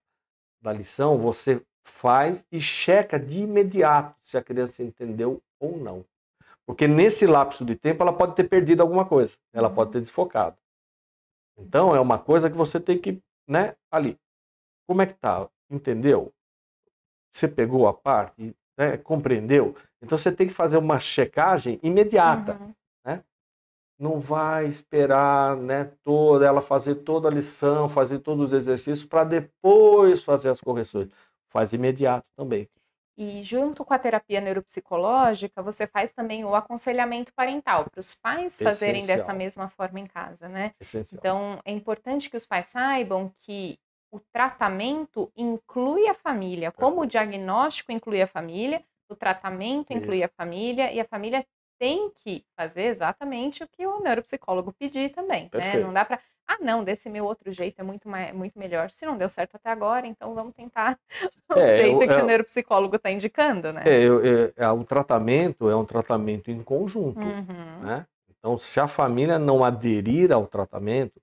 [0.62, 6.06] da lição, você faz e checa de imediato se a criança entendeu ou não.
[6.66, 10.58] Porque nesse lapso de tempo ela pode ter perdido alguma coisa, ela pode ter desfocado.
[11.58, 14.20] Então é uma coisa que você tem que, né, ali.
[14.88, 15.48] Como é que tá?
[15.70, 16.34] Entendeu?
[17.36, 19.76] Você pegou a parte, né, compreendeu?
[20.02, 22.74] Então você tem que fazer uma checagem imediata, uhum.
[23.06, 23.24] né?
[24.00, 29.26] Não vai esperar, né, toda ela fazer toda a lição, fazer todos os exercícios para
[29.26, 31.10] depois fazer as correções
[31.50, 32.70] faz imediato também.
[33.18, 38.58] E junto com a terapia neuropsicológica, você faz também o aconselhamento parental para os pais
[38.62, 39.18] fazerem Essencial.
[39.18, 40.72] dessa mesma forma em casa, né?
[40.80, 41.20] Essencial.
[41.20, 43.78] Então, é importante que os pais saibam que
[44.12, 50.26] o tratamento inclui a família, como o diagnóstico inclui a família, o tratamento inclui Isso.
[50.26, 51.46] a família e a família
[51.78, 55.78] tem que fazer exatamente o que o neuropsicólogo pedir também, né?
[55.78, 58.92] Não dá para ah, não, desse meu outro jeito é muito, mais, muito melhor.
[58.92, 60.98] Se não deu certo até agora, então vamos tentar
[61.50, 63.82] o é, jeito eu, que o neuropsicólogo está indicando, né?
[63.84, 67.80] É, eu, eu, é, o tratamento é um tratamento em conjunto, uhum.
[67.82, 68.06] né?
[68.30, 71.20] Então, se a família não aderir ao tratamento,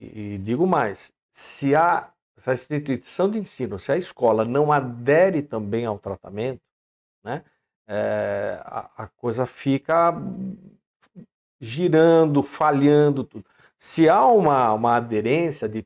[0.00, 4.72] e, e digo mais, se a, se a instituição de ensino, se a escola não
[4.72, 6.62] adere também ao tratamento,
[7.24, 7.44] né?
[7.92, 10.12] É, a, a coisa fica
[11.60, 13.44] girando, falhando, tudo.
[13.76, 15.84] Se há uma, uma aderência de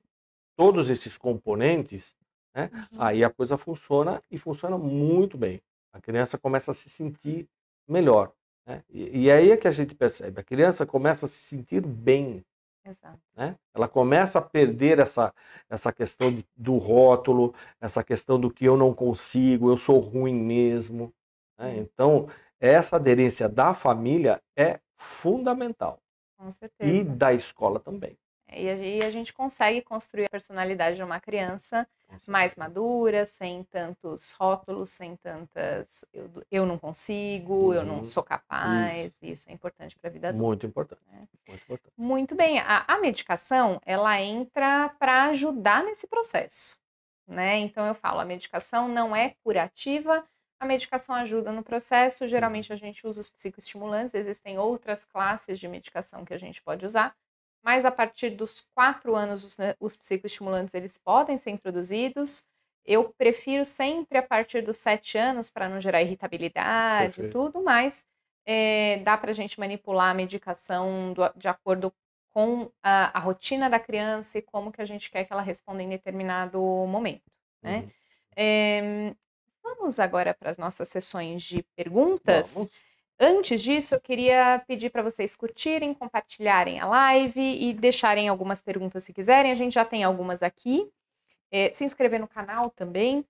[0.56, 2.14] todos esses componentes,
[2.54, 3.02] né, uhum.
[3.02, 5.60] aí a coisa funciona e funciona muito bem.
[5.92, 7.48] A criança começa a se sentir
[7.88, 8.32] melhor.
[8.66, 8.82] Né?
[8.88, 12.44] E, e aí é que a gente percebe, a criança começa a se sentir bem.
[12.84, 13.18] Exato.
[13.34, 13.56] Né?
[13.72, 15.32] Ela começa a perder essa,
[15.68, 20.34] essa questão de, do rótulo, essa questão do que eu não consigo, eu sou ruim
[20.34, 21.12] mesmo.
[21.58, 21.78] Né?
[21.78, 22.28] Então,
[22.60, 25.98] essa aderência da família é fundamental.
[26.36, 26.90] Com certeza.
[26.90, 28.18] E da escola também.
[28.56, 31.86] E a, a gente consegue construir a personalidade de uma criança
[32.28, 37.74] mais madura, sem tantos rótulos, sem tantas eu, eu não consigo, uhum.
[37.74, 38.04] eu não uhum.
[38.04, 39.06] sou capaz.
[39.06, 40.46] Isso, isso é importante para a vida adulta.
[40.46, 41.02] Muito importante.
[41.10, 41.28] Né?
[41.46, 41.92] Muito importante.
[41.96, 42.58] Muito bem.
[42.60, 46.78] A, a medicação ela entra para ajudar nesse processo.
[47.26, 47.58] Né?
[47.58, 50.24] Então eu falo, a medicação não é curativa,
[50.60, 52.28] a medicação ajuda no processo.
[52.28, 56.86] Geralmente a gente usa os psicoestimulantes, existem outras classes de medicação que a gente pode
[56.86, 57.14] usar
[57.64, 62.44] mas a partir dos quatro anos os, né, os psicoestimulantes eles podem ser introduzidos.
[62.84, 68.04] Eu prefiro sempre a partir dos sete anos para não gerar irritabilidade e tudo, mas
[68.44, 71.90] é, dá para a gente manipular a medicação do, de acordo
[72.30, 75.82] com a, a, rotina da criança e como que a gente quer que ela responda
[75.82, 77.22] em determinado momento.
[77.62, 77.78] Né?
[77.78, 77.90] Uhum.
[78.36, 79.14] É,
[79.62, 82.54] vamos agora para as nossas sessões de perguntas.
[82.54, 82.70] Vamos.
[83.18, 89.04] Antes disso, eu queria pedir para vocês curtirem, compartilharem a live e deixarem algumas perguntas
[89.04, 89.52] se quiserem.
[89.52, 90.90] A gente já tem algumas aqui.
[91.50, 93.20] É, se inscrever no canal também.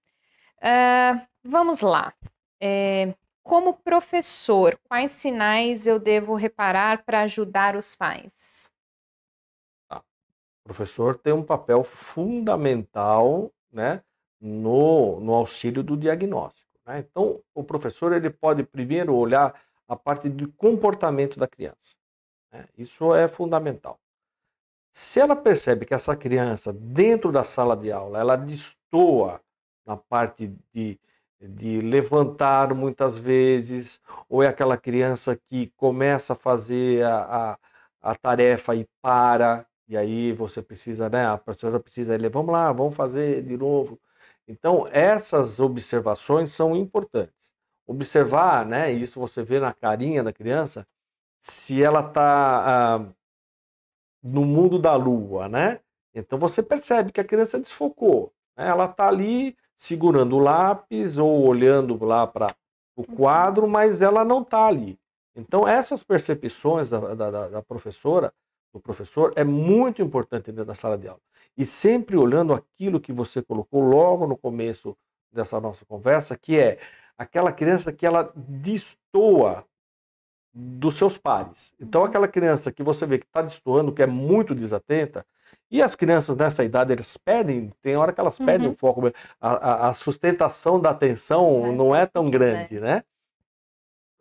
[0.59, 2.15] Uh, vamos lá.
[2.59, 8.71] É, como professor, quais sinais eu devo reparar para ajudar os pais?
[9.91, 14.03] Ah, o professor tem um papel fundamental né,
[14.41, 16.71] no, no auxílio do diagnóstico.
[16.87, 17.01] Né?
[17.01, 19.55] Então, o professor ele pode primeiro olhar
[19.89, 21.97] a parte do comportamento da criança.
[22.53, 22.67] Né?
[22.77, 23.99] Isso é fundamental.
[24.93, 29.41] Se ela percebe que essa criança, dentro da sala de aula, ela destoa
[29.85, 30.99] na parte de,
[31.41, 37.57] de levantar muitas vezes, ou é aquela criança que começa a fazer a,
[38.03, 41.27] a, a tarefa e para, e aí você precisa, né?
[41.27, 44.01] A professora precisa, ele, vamos lá, vamos fazer de novo.
[44.47, 47.44] Então, essas observações são importantes
[47.87, 48.91] observar, né?
[48.93, 50.87] Isso você vê na carinha da criança,
[51.41, 53.07] se ela está ah,
[54.23, 55.81] no mundo da lua, né?
[56.15, 58.33] Então você percebe que a criança desfocou.
[58.57, 58.69] Né?
[58.69, 62.55] Ela está ali segurando o lápis ou olhando lá para
[62.97, 63.17] o uhum.
[63.17, 64.99] quadro, mas ela não está ali.
[65.37, 68.33] Então essas percepções da, da, da professora,
[68.73, 71.21] do professor, é muito importante dentro da sala de aula.
[71.57, 74.97] E sempre olhando aquilo que você colocou logo no começo
[75.33, 76.79] dessa nossa conversa, que é
[77.17, 79.65] aquela criança que ela destoa
[80.53, 81.75] dos seus pares.
[81.81, 82.07] Então, uhum.
[82.07, 85.27] aquela criança que você vê que está destoando, que é muito desatenta,
[85.71, 88.47] e as crianças nessa idade, elas perdem, tem hora que elas uhum.
[88.47, 93.03] perdem o foco, a, a, sustentação da atenção é, não é tão grande, né?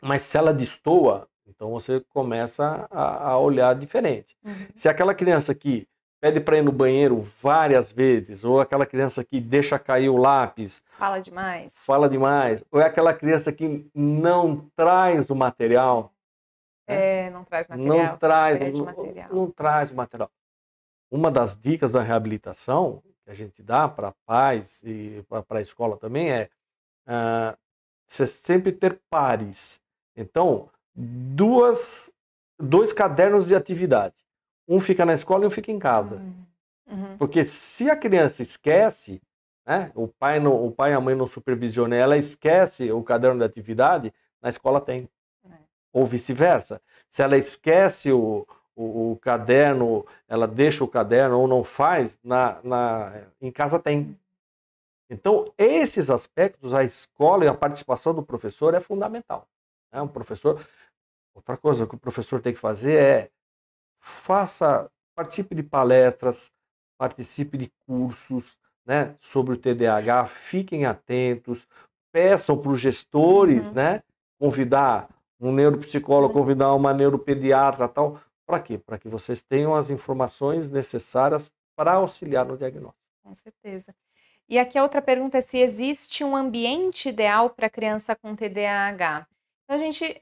[0.02, 4.36] Mas se ela destoa, então você começa a, a olhar diferente.
[4.44, 4.68] Uhum.
[4.74, 5.88] Se aquela criança que
[6.24, 10.82] pede para ir no banheiro várias vezes, ou aquela criança que deixa cair o lápis.
[10.98, 11.70] Fala demais.
[11.74, 12.64] Fala demais.
[12.72, 16.14] Ou é aquela criança que não traz o material.
[16.88, 17.26] Né?
[17.26, 17.98] É, não traz material.
[17.98, 19.30] Não traz, não, material.
[19.34, 20.32] não traz o material.
[21.12, 25.98] Uma das dicas da reabilitação que a gente dá para pais e para a escola
[25.98, 26.50] também é
[27.06, 27.58] uh,
[28.08, 29.82] você sempre ter pares.
[30.16, 32.14] Então, duas,
[32.58, 34.23] dois cadernos de atividade
[34.68, 36.16] um fica na escola e um fica em casa.
[36.16, 36.46] Uhum.
[36.92, 37.18] uhum.
[37.18, 39.22] Porque se a criança esquece,
[39.66, 43.40] né, o, pai não, o pai e a mãe não supervisionam, ela esquece o caderno
[43.40, 45.10] de atividade, na escola tem.
[45.50, 45.56] É.
[45.92, 46.82] Ou vice-versa.
[47.10, 48.46] Se ela esquece o,
[48.76, 54.18] o, o, caderno, ela deixa o caderno ou não faz, na, na, em casa tem.
[55.10, 59.48] Então, esses aspectos, a escola e a participação do professor é fundamental.
[59.92, 60.02] Né?
[60.02, 60.60] Um professor,
[61.36, 63.30] outra coisa que o professor tem que fazer é
[64.04, 66.52] faça, participe de palestras,
[66.98, 71.66] participe de cursos né, sobre o TDAH, fiquem atentos,
[72.12, 73.74] peçam para os gestores, uhum.
[73.76, 74.04] né,
[74.38, 75.08] convidar
[75.40, 78.78] um neuropsicólogo, convidar uma neuropediatra, tal, para quê?
[78.78, 83.00] Para que vocês tenham as informações necessárias para auxiliar no diagnóstico.
[83.24, 83.96] Com certeza.
[84.50, 89.26] E aqui a outra pergunta é se existe um ambiente ideal para criança com TDAH.
[89.64, 90.22] Então a gente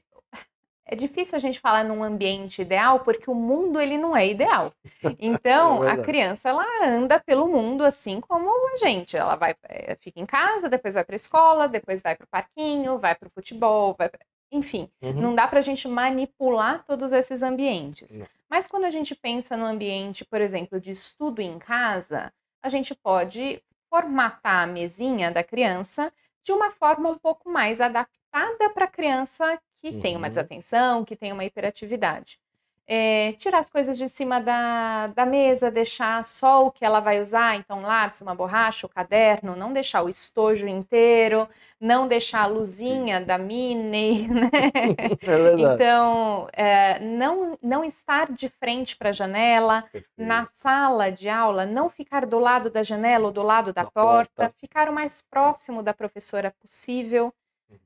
[0.86, 4.72] é difícil a gente falar num ambiente ideal porque o mundo ele não é ideal.
[5.18, 9.16] Então, é a criança ela anda pelo mundo assim como a gente.
[9.16, 12.28] Ela vai, é, fica em casa, depois vai para a escola, depois vai para o
[12.28, 14.10] parquinho, vai para o futebol, vai...
[14.50, 15.12] enfim, uhum.
[15.12, 18.18] não dá para a gente manipular todos esses ambientes.
[18.18, 18.26] Não.
[18.50, 22.30] Mas quando a gente pensa no ambiente, por exemplo, de estudo em casa,
[22.62, 26.12] a gente pode formatar a mesinha da criança
[26.44, 30.00] de uma forma um pouco mais adaptada para a criança que uhum.
[30.00, 30.30] tem uma uhum.
[30.30, 32.38] desatenção, que tem uma hiperatividade
[32.86, 37.20] é, tirar as coisas de cima da, da mesa, deixar só o que ela vai
[37.20, 41.48] usar, então lápis, uma borracha, o caderno, não deixar o estojo inteiro,
[41.80, 44.50] não deixar a luzinha da mini, né?
[44.52, 50.08] É então, é, não, não estar de frente para a janela, Perfeito.
[50.18, 53.90] na sala de aula, não ficar do lado da janela ou do lado da, da
[53.90, 57.32] porta, porta, ficar o mais próximo da professora possível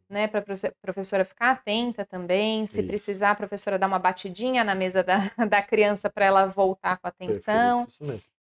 [0.09, 2.66] né, para a professora ficar atenta também.
[2.66, 2.88] Se Isso.
[2.88, 7.09] precisar, a professora dar uma batidinha na mesa da, da criança para ela voltar com
[7.09, 7.86] atenção.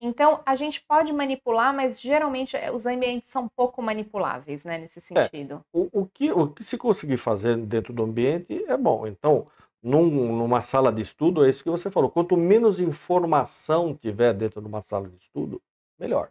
[0.00, 4.98] Então, a gente pode manipular, mas geralmente eh, os ambientes são pouco manipuláveis, né, nesse
[4.98, 5.64] é, sentido.
[5.74, 9.06] É, o, o, que, o que se conseguir fazer dentro do ambiente é bom.
[9.06, 9.46] Então,
[9.82, 12.10] num, numa sala de estudo, é isso que você falou.
[12.10, 15.60] Quanto menos informação tiver dentro de uma sala de estudo,
[15.98, 16.30] melhor.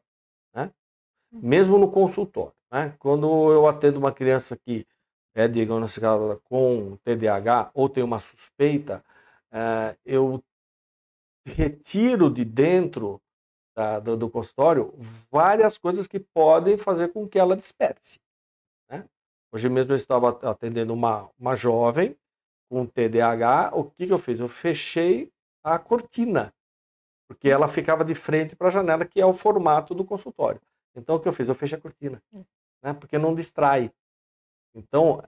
[0.54, 0.72] Né?
[1.32, 1.40] Uhum.
[1.42, 2.54] Mesmo no consultório.
[2.72, 2.96] Né?
[2.98, 4.86] Quando eu atendo uma criança que
[5.34, 9.04] é diagnosticada com TDAH ou tem uma suspeita,
[9.52, 10.44] é, eu
[11.46, 13.22] retiro de dentro
[13.76, 14.94] da, do, do, consultório
[15.32, 18.22] várias coisas que podem fazer com que ela desperte.
[18.90, 19.06] Né?
[19.52, 22.16] Hoje mesmo eu estava atendendo uma, uma jovem
[22.70, 24.40] com TDAH, o que, que eu fiz?
[24.40, 25.32] Eu fechei
[25.64, 26.54] a cortina,
[27.28, 30.62] porque ela ficava de frente para a janela, que é o formato do consultório.
[30.96, 31.50] Então o que eu fiz?
[31.50, 32.44] Eu fechei a cortina, hum.
[32.82, 32.94] né?
[32.94, 33.92] porque não distrai.
[34.76, 35.24] Então,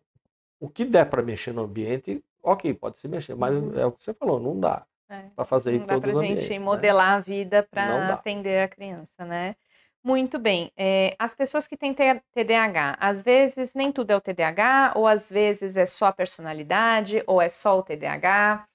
[0.60, 3.78] o que der para mexer no ambiente, ok, pode se mexer, mas uhum.
[3.78, 5.24] é o que você falou, não dá é.
[5.36, 6.44] para fazer não em todos os ambientes.
[6.44, 7.18] Não dá para gente modelar né?
[7.18, 9.56] a vida para atender a criança, né?
[10.04, 10.72] Muito bem.
[10.78, 15.32] É, as pessoas que têm TDAH, às vezes nem tudo é o TDAH, ou às
[15.32, 18.68] vezes é só a personalidade, ou é só o TDAH.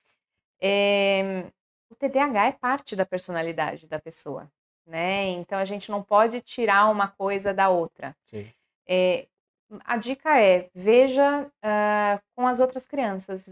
[0.60, 1.46] É,
[1.88, 4.50] o TDAH é parte da personalidade da pessoa,
[4.84, 5.28] né?
[5.28, 8.16] Então a gente não pode tirar uma coisa da outra.
[8.88, 9.26] É,
[9.84, 13.50] a dica é veja uh, com as outras crianças.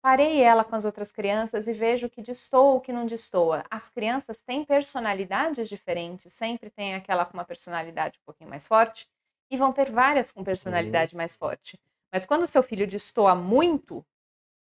[0.00, 3.64] Parei ela com as outras crianças e vejo o que destoa, o que não destoa.
[3.70, 9.08] As crianças têm personalidades diferentes, sempre tem aquela com uma personalidade um pouquinho mais forte
[9.50, 11.18] e vão ter várias com personalidade uhum.
[11.18, 11.78] mais forte.
[12.12, 14.04] Mas quando o seu filho destoa muito,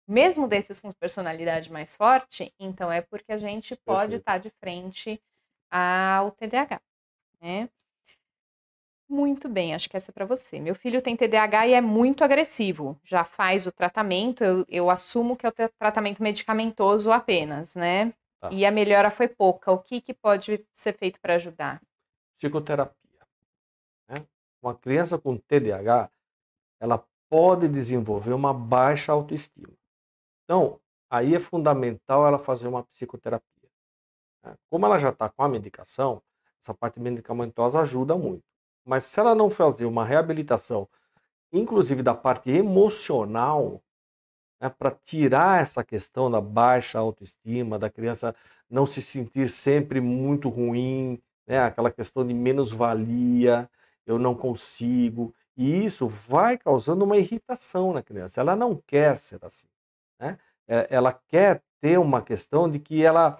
[0.08, 4.50] mesmo desses com personalidade mais forte, então é porque a gente pode estar tá de
[4.50, 5.22] frente
[5.70, 6.82] ao TDAH.
[7.40, 7.70] Né?
[9.10, 10.60] Muito bem, acho que essa é para você.
[10.60, 12.96] Meu filho tem TDAH e é muito agressivo.
[13.04, 18.14] Já faz o tratamento, eu, eu assumo que é o tratamento medicamentoso apenas, né?
[18.40, 18.52] Tá.
[18.52, 19.72] E a melhora foi pouca.
[19.72, 21.82] O que, que pode ser feito para ajudar?
[22.38, 22.96] Psicoterapia.
[24.08, 24.28] Né?
[24.62, 26.12] Uma criança com TDAH,
[26.80, 29.74] ela pode desenvolver uma baixa autoestima.
[30.44, 30.80] Então,
[31.10, 33.70] aí é fundamental ela fazer uma psicoterapia.
[34.44, 34.56] Né?
[34.70, 36.22] Como ela já está com a medicação,
[36.62, 38.49] essa parte medicamentosa ajuda muito.
[38.90, 40.90] Mas se ela não fazer uma reabilitação,
[41.54, 43.84] inclusive da parte emocional,
[44.60, 48.36] né, para tirar essa questão da baixa autoestima, da criança
[48.68, 53.70] não se sentir sempre muito ruim, né, aquela questão de menos-valia,
[54.08, 58.42] eu não consigo, e isso vai causando uma irritação na criança.
[58.42, 59.68] Ela não quer ser assim.
[60.20, 60.40] Né?
[60.68, 63.40] É, ela quer ter uma questão de que ela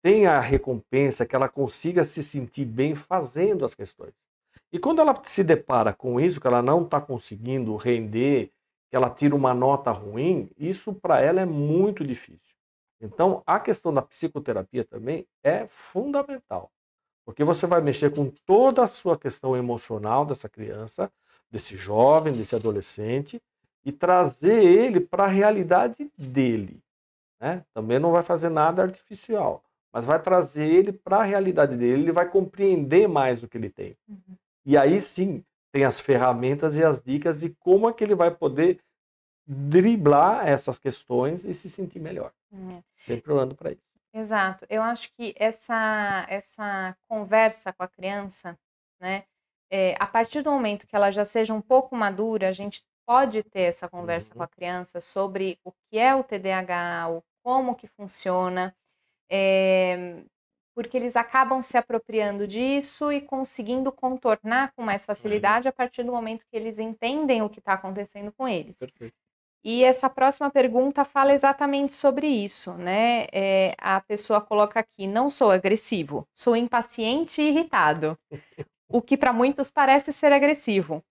[0.00, 4.14] tenha a recompensa, que ela consiga se sentir bem fazendo as questões.
[4.76, 8.52] E quando ela se depara com isso, que ela não está conseguindo render,
[8.90, 12.54] que ela tira uma nota ruim, isso para ela é muito difícil.
[13.00, 16.70] Então, a questão da psicoterapia também é fundamental,
[17.24, 21.10] porque você vai mexer com toda a sua questão emocional dessa criança,
[21.50, 23.40] desse jovem, desse adolescente,
[23.82, 26.82] e trazer ele para a realidade dele.
[27.40, 27.64] Né?
[27.72, 32.12] Também não vai fazer nada artificial, mas vai trazer ele para a realidade dele, ele
[32.12, 33.96] vai compreender mais o que ele tem.
[34.06, 34.36] Uhum.
[34.66, 38.30] E aí sim tem as ferramentas e as dicas de como é que ele vai
[38.30, 38.80] poder
[39.46, 42.32] driblar essas questões e se sentir melhor.
[42.52, 42.82] É.
[42.96, 43.86] Sempre olhando para isso.
[44.12, 44.66] Exato.
[44.68, 48.58] Eu acho que essa, essa conversa com a criança,
[49.00, 49.24] né,
[49.70, 53.42] é, a partir do momento que ela já seja um pouco madura, a gente pode
[53.44, 54.38] ter essa conversa uhum.
[54.38, 58.74] com a criança sobre o que é o TDAH, o, como que funciona,
[59.30, 60.24] é,
[60.76, 65.06] porque eles acabam se apropriando disso e conseguindo contornar com mais uhum.
[65.06, 68.78] facilidade a partir do momento que eles entendem o que está acontecendo com eles.
[68.78, 69.14] Perfeito.
[69.64, 73.26] E essa próxima pergunta fala exatamente sobre isso, né?
[73.32, 78.16] É, a pessoa coloca aqui: não sou agressivo, sou impaciente e irritado,
[78.86, 81.02] o que para muitos parece ser agressivo,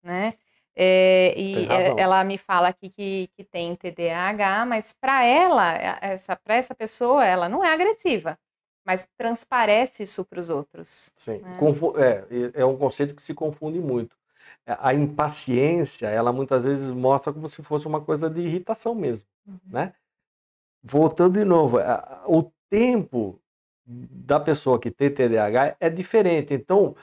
[0.00, 0.34] né?
[0.76, 1.66] É, e
[1.98, 7.26] ela me fala aqui que, que tem TDAH, mas para ela, essa, para essa pessoa,
[7.26, 8.38] ela não é agressiva,
[8.88, 11.12] mas transparece isso para os outros.
[11.14, 11.58] Sim, né?
[11.98, 14.16] é, é um conceito que se confunde muito.
[14.64, 19.28] É, a impaciência, ela muitas vezes mostra como se fosse uma coisa de irritação mesmo,
[19.46, 19.58] uhum.
[19.66, 19.92] né?
[20.82, 21.76] Voltando de novo,
[22.26, 23.38] o tempo
[23.84, 26.54] da pessoa que tem TDAH é diferente.
[26.54, 26.96] Então,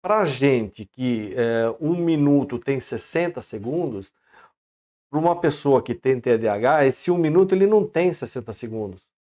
[0.00, 4.12] para gente que é, um minuto tem 60 segundos,
[5.10, 9.15] para uma pessoa que tem TDAH, esse um minuto ele não tem 60 segundos.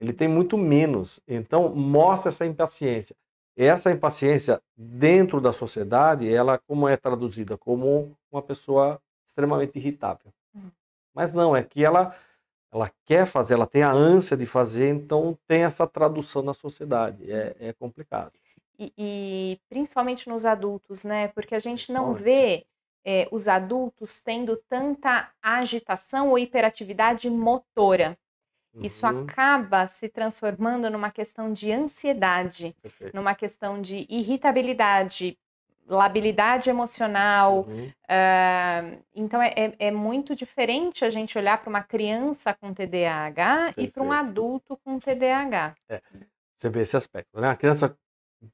[0.00, 1.20] Ele tem muito menos.
[1.28, 3.14] Então, mostra essa impaciência.
[3.56, 7.58] Essa impaciência dentro da sociedade, ela como é traduzida?
[7.58, 10.32] Como uma pessoa extremamente irritável.
[10.54, 10.70] Hum.
[11.14, 12.14] Mas não, é que ela
[12.72, 17.30] ela quer fazer, ela tem a ânsia de fazer, então tem essa tradução na sociedade.
[17.30, 18.32] É, é complicado.
[18.78, 21.28] E, e, principalmente nos adultos, né?
[21.28, 22.64] Porque a gente não vê
[23.04, 28.16] é, os adultos tendo tanta agitação ou hiperatividade motora.
[28.74, 28.84] Uhum.
[28.84, 33.16] Isso acaba se transformando numa questão de ansiedade, Perfeito.
[33.16, 35.36] numa questão de irritabilidade,
[35.88, 37.66] labilidade emocional.
[37.68, 37.86] Uhum.
[37.86, 43.64] Uh, então é, é, é, muito diferente a gente olhar para uma criança com TDAH
[43.64, 43.88] Perfeito.
[43.88, 45.74] e para um adulto com TDAH.
[45.88, 46.00] É.
[46.56, 47.48] Você vê esse aspecto, né?
[47.48, 47.96] A criança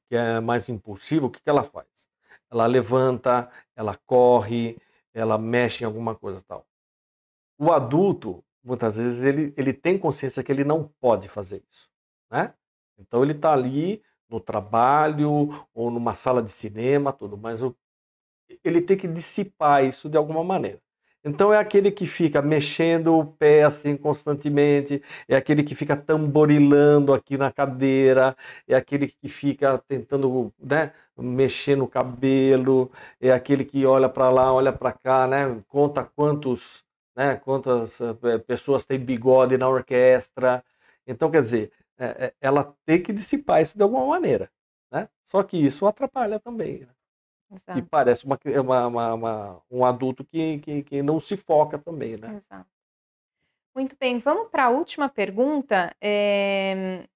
[0.09, 2.09] que é mais impulsiva, o que, que ela faz?
[2.49, 4.77] Ela levanta, ela corre,
[5.13, 6.65] ela mexe em alguma coisa tal.
[7.59, 11.89] O adulto, muitas vezes, ele, ele tem consciência que ele não pode fazer isso,
[12.31, 12.53] né?
[12.99, 17.75] Então ele está ali no trabalho ou numa sala de cinema, tudo, mas o,
[18.63, 20.81] ele tem que dissipar isso de alguma maneira.
[21.23, 27.13] Então é aquele que fica mexendo o pé assim constantemente, é aquele que fica tamborilando
[27.13, 28.35] aqui na cadeira,
[28.67, 32.89] é aquele que fica tentando né, mexer no cabelo,
[33.19, 36.83] é aquele que olha para lá, olha para cá, né, conta quantos,
[37.17, 40.63] né, quantas eh, pessoas têm bigode na orquestra.
[41.05, 44.51] Então, quer dizer, é, é, ela tem que dissipar isso de alguma maneira.
[44.91, 45.09] Né?
[45.25, 46.81] Só que isso atrapalha também.
[46.81, 47.59] Né?
[47.73, 52.17] Que parece uma, uma, uma, uma, um adulto que, que, que não se foca também.
[52.17, 52.35] Né?
[52.35, 52.69] Exato.
[53.75, 55.95] Muito bem, vamos para a última pergunta.
[55.99, 57.07] É...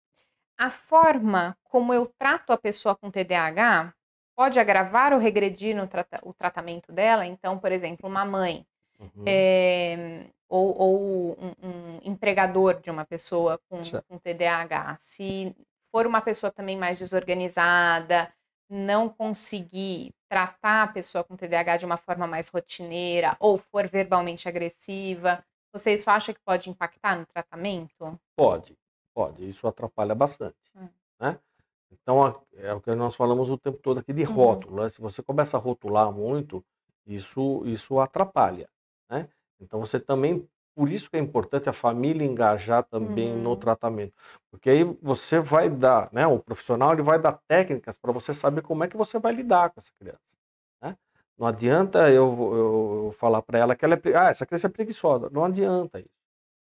[0.57, 3.93] A forma como eu trato a pessoa com TDAH
[4.35, 5.87] pode agravar ou regredir no
[6.23, 7.25] o tratamento dela?
[7.25, 8.65] Então, por exemplo, uma mãe
[9.01, 9.23] uhum.
[9.25, 13.77] é, ou, ou um, um, empregador de uma pessoa com,
[14.07, 15.55] com TDAH, se
[15.91, 18.31] for uma pessoa também mais desorganizada,
[18.69, 24.47] não conseguir tratar a pessoa com TDAH de uma forma mais rotineira ou for verbalmente
[24.47, 25.43] agressiva,
[25.73, 28.19] você isso acha que pode impactar no tratamento?
[28.35, 28.77] Pode,
[29.13, 29.47] pode.
[29.47, 30.55] Isso atrapalha bastante.
[30.75, 30.87] Hum.
[31.19, 31.39] Né?
[31.91, 34.33] Então, é o que nós falamos o tempo todo aqui de uhum.
[34.33, 34.81] rótulo.
[34.81, 34.89] Né?
[34.89, 36.63] Se você começa a rotular muito,
[37.05, 38.69] isso, isso atrapalha.
[39.11, 39.27] Né?
[39.59, 43.41] Então, você também por isso que é importante a família engajar também uhum.
[43.41, 44.13] no tratamento,
[44.49, 48.61] porque aí você vai dar, né, o profissional ele vai dar técnicas para você saber
[48.61, 50.37] como é que você vai lidar com essa criança.
[50.81, 50.95] Né?
[51.37, 54.69] Não adianta eu, eu, eu falar para ela que ela é, ah, essa criança é
[54.69, 55.29] preguiçosa.
[55.29, 56.09] Não adianta isso.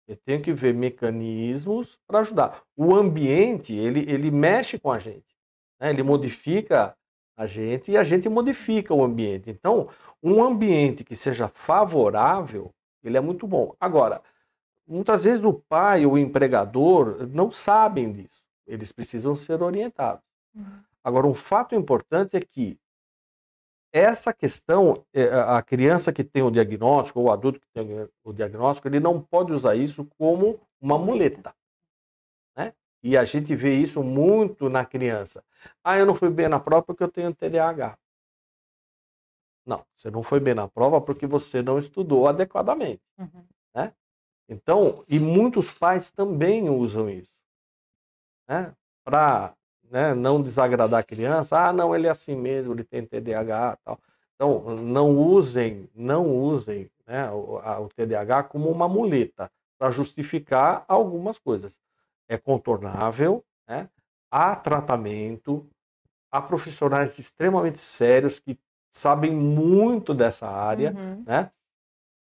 [0.07, 2.63] Eu tenho que ver mecanismos para ajudar.
[2.77, 5.35] O ambiente ele, ele mexe com a gente,
[5.81, 5.89] né?
[5.89, 6.95] ele modifica
[7.37, 9.49] a gente e a gente modifica o ambiente.
[9.49, 9.87] Então,
[10.21, 12.73] um ambiente que seja favorável
[13.07, 13.73] ele é muito bom.
[13.79, 14.21] Agora,
[14.85, 18.43] muitas vezes o pai ou o empregador não sabem disso.
[18.65, 20.23] Eles precisam ser orientados.
[20.53, 20.81] Uhum.
[21.03, 22.77] Agora, um fato importante é que
[23.93, 28.33] essa questão, é, a criança que tem o diagnóstico, ou o adulto que tem o
[28.33, 31.55] diagnóstico, ele não pode usar isso como uma muleta.
[32.55, 32.73] Né?
[33.03, 35.43] E a gente vê isso muito na criança.
[35.83, 37.97] Ah, eu não fui bem na prova porque eu tenho TDAH.
[39.65, 43.01] Não, você não foi bem na prova porque você não estudou adequadamente.
[43.17, 43.45] Uhum.
[43.75, 43.93] Né?
[44.49, 47.33] Então, e muitos pais também usam isso.
[48.47, 48.73] Né?
[49.03, 49.53] Para
[49.89, 51.67] né, não desagradar a criança.
[51.67, 53.99] Ah, não, ele é assim mesmo, ele tem TDAH tal.
[54.35, 60.85] Então, não usem, não usem né, o, a, o TDAH como uma muleta para justificar
[60.87, 61.79] algumas coisas.
[62.27, 63.89] É contornável, né?
[64.31, 65.67] há tratamento,
[66.31, 68.59] há profissionais extremamente sérios que
[68.91, 71.23] sabem muito dessa área, uhum.
[71.25, 71.51] né?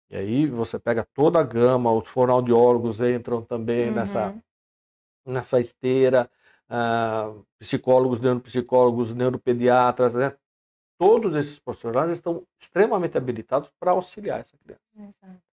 [0.10, 3.96] E aí você pega toda a gama, os fonoaudiólogos entram também uhum.
[3.96, 4.36] nessa,
[5.26, 6.30] nessa esteira,
[6.70, 10.36] uh, psicólogos, neuropsicólogos, neuropediatras, né?
[11.00, 14.82] Todos esses profissionais estão extremamente habilitados para auxiliar essa criança.
[14.96, 15.53] Exato.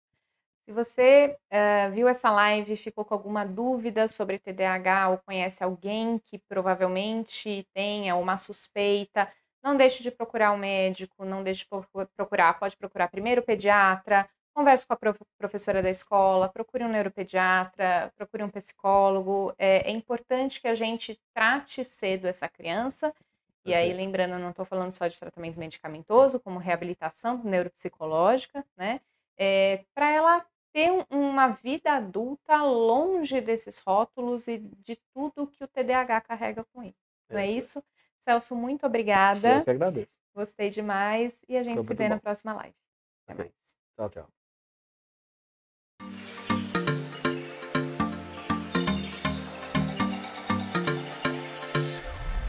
[0.71, 5.65] Se você uh, viu essa live e ficou com alguma dúvida sobre TDAH ou conhece
[5.65, 9.29] alguém que provavelmente tenha uma suspeita,
[9.65, 11.69] não deixe de procurar um médico, não deixe de
[12.17, 18.13] procurar, pode procurar primeiro o pediatra, converse com a professora da escola, procure um neuropediatra,
[18.17, 19.53] procure um psicólogo.
[19.59, 23.13] É, é importante que a gente trate cedo essa criança.
[23.65, 29.01] E aí, lembrando, eu não estou falando só de tratamento medicamentoso, como reabilitação neuropsicológica, né?
[29.37, 35.69] É, para ela ter uma vida adulta longe desses rótulos e de tudo que o
[35.69, 36.97] TDAH carrega com ele.
[37.29, 37.83] Não é, é isso?
[38.21, 39.59] Celso, muito obrigada.
[39.59, 40.17] Eu que agradeço.
[40.35, 42.15] Gostei demais e a gente Foi se vê bom.
[42.15, 42.77] na próxima live.
[43.27, 43.53] Até mais.
[43.97, 44.40] Tchau, tchau.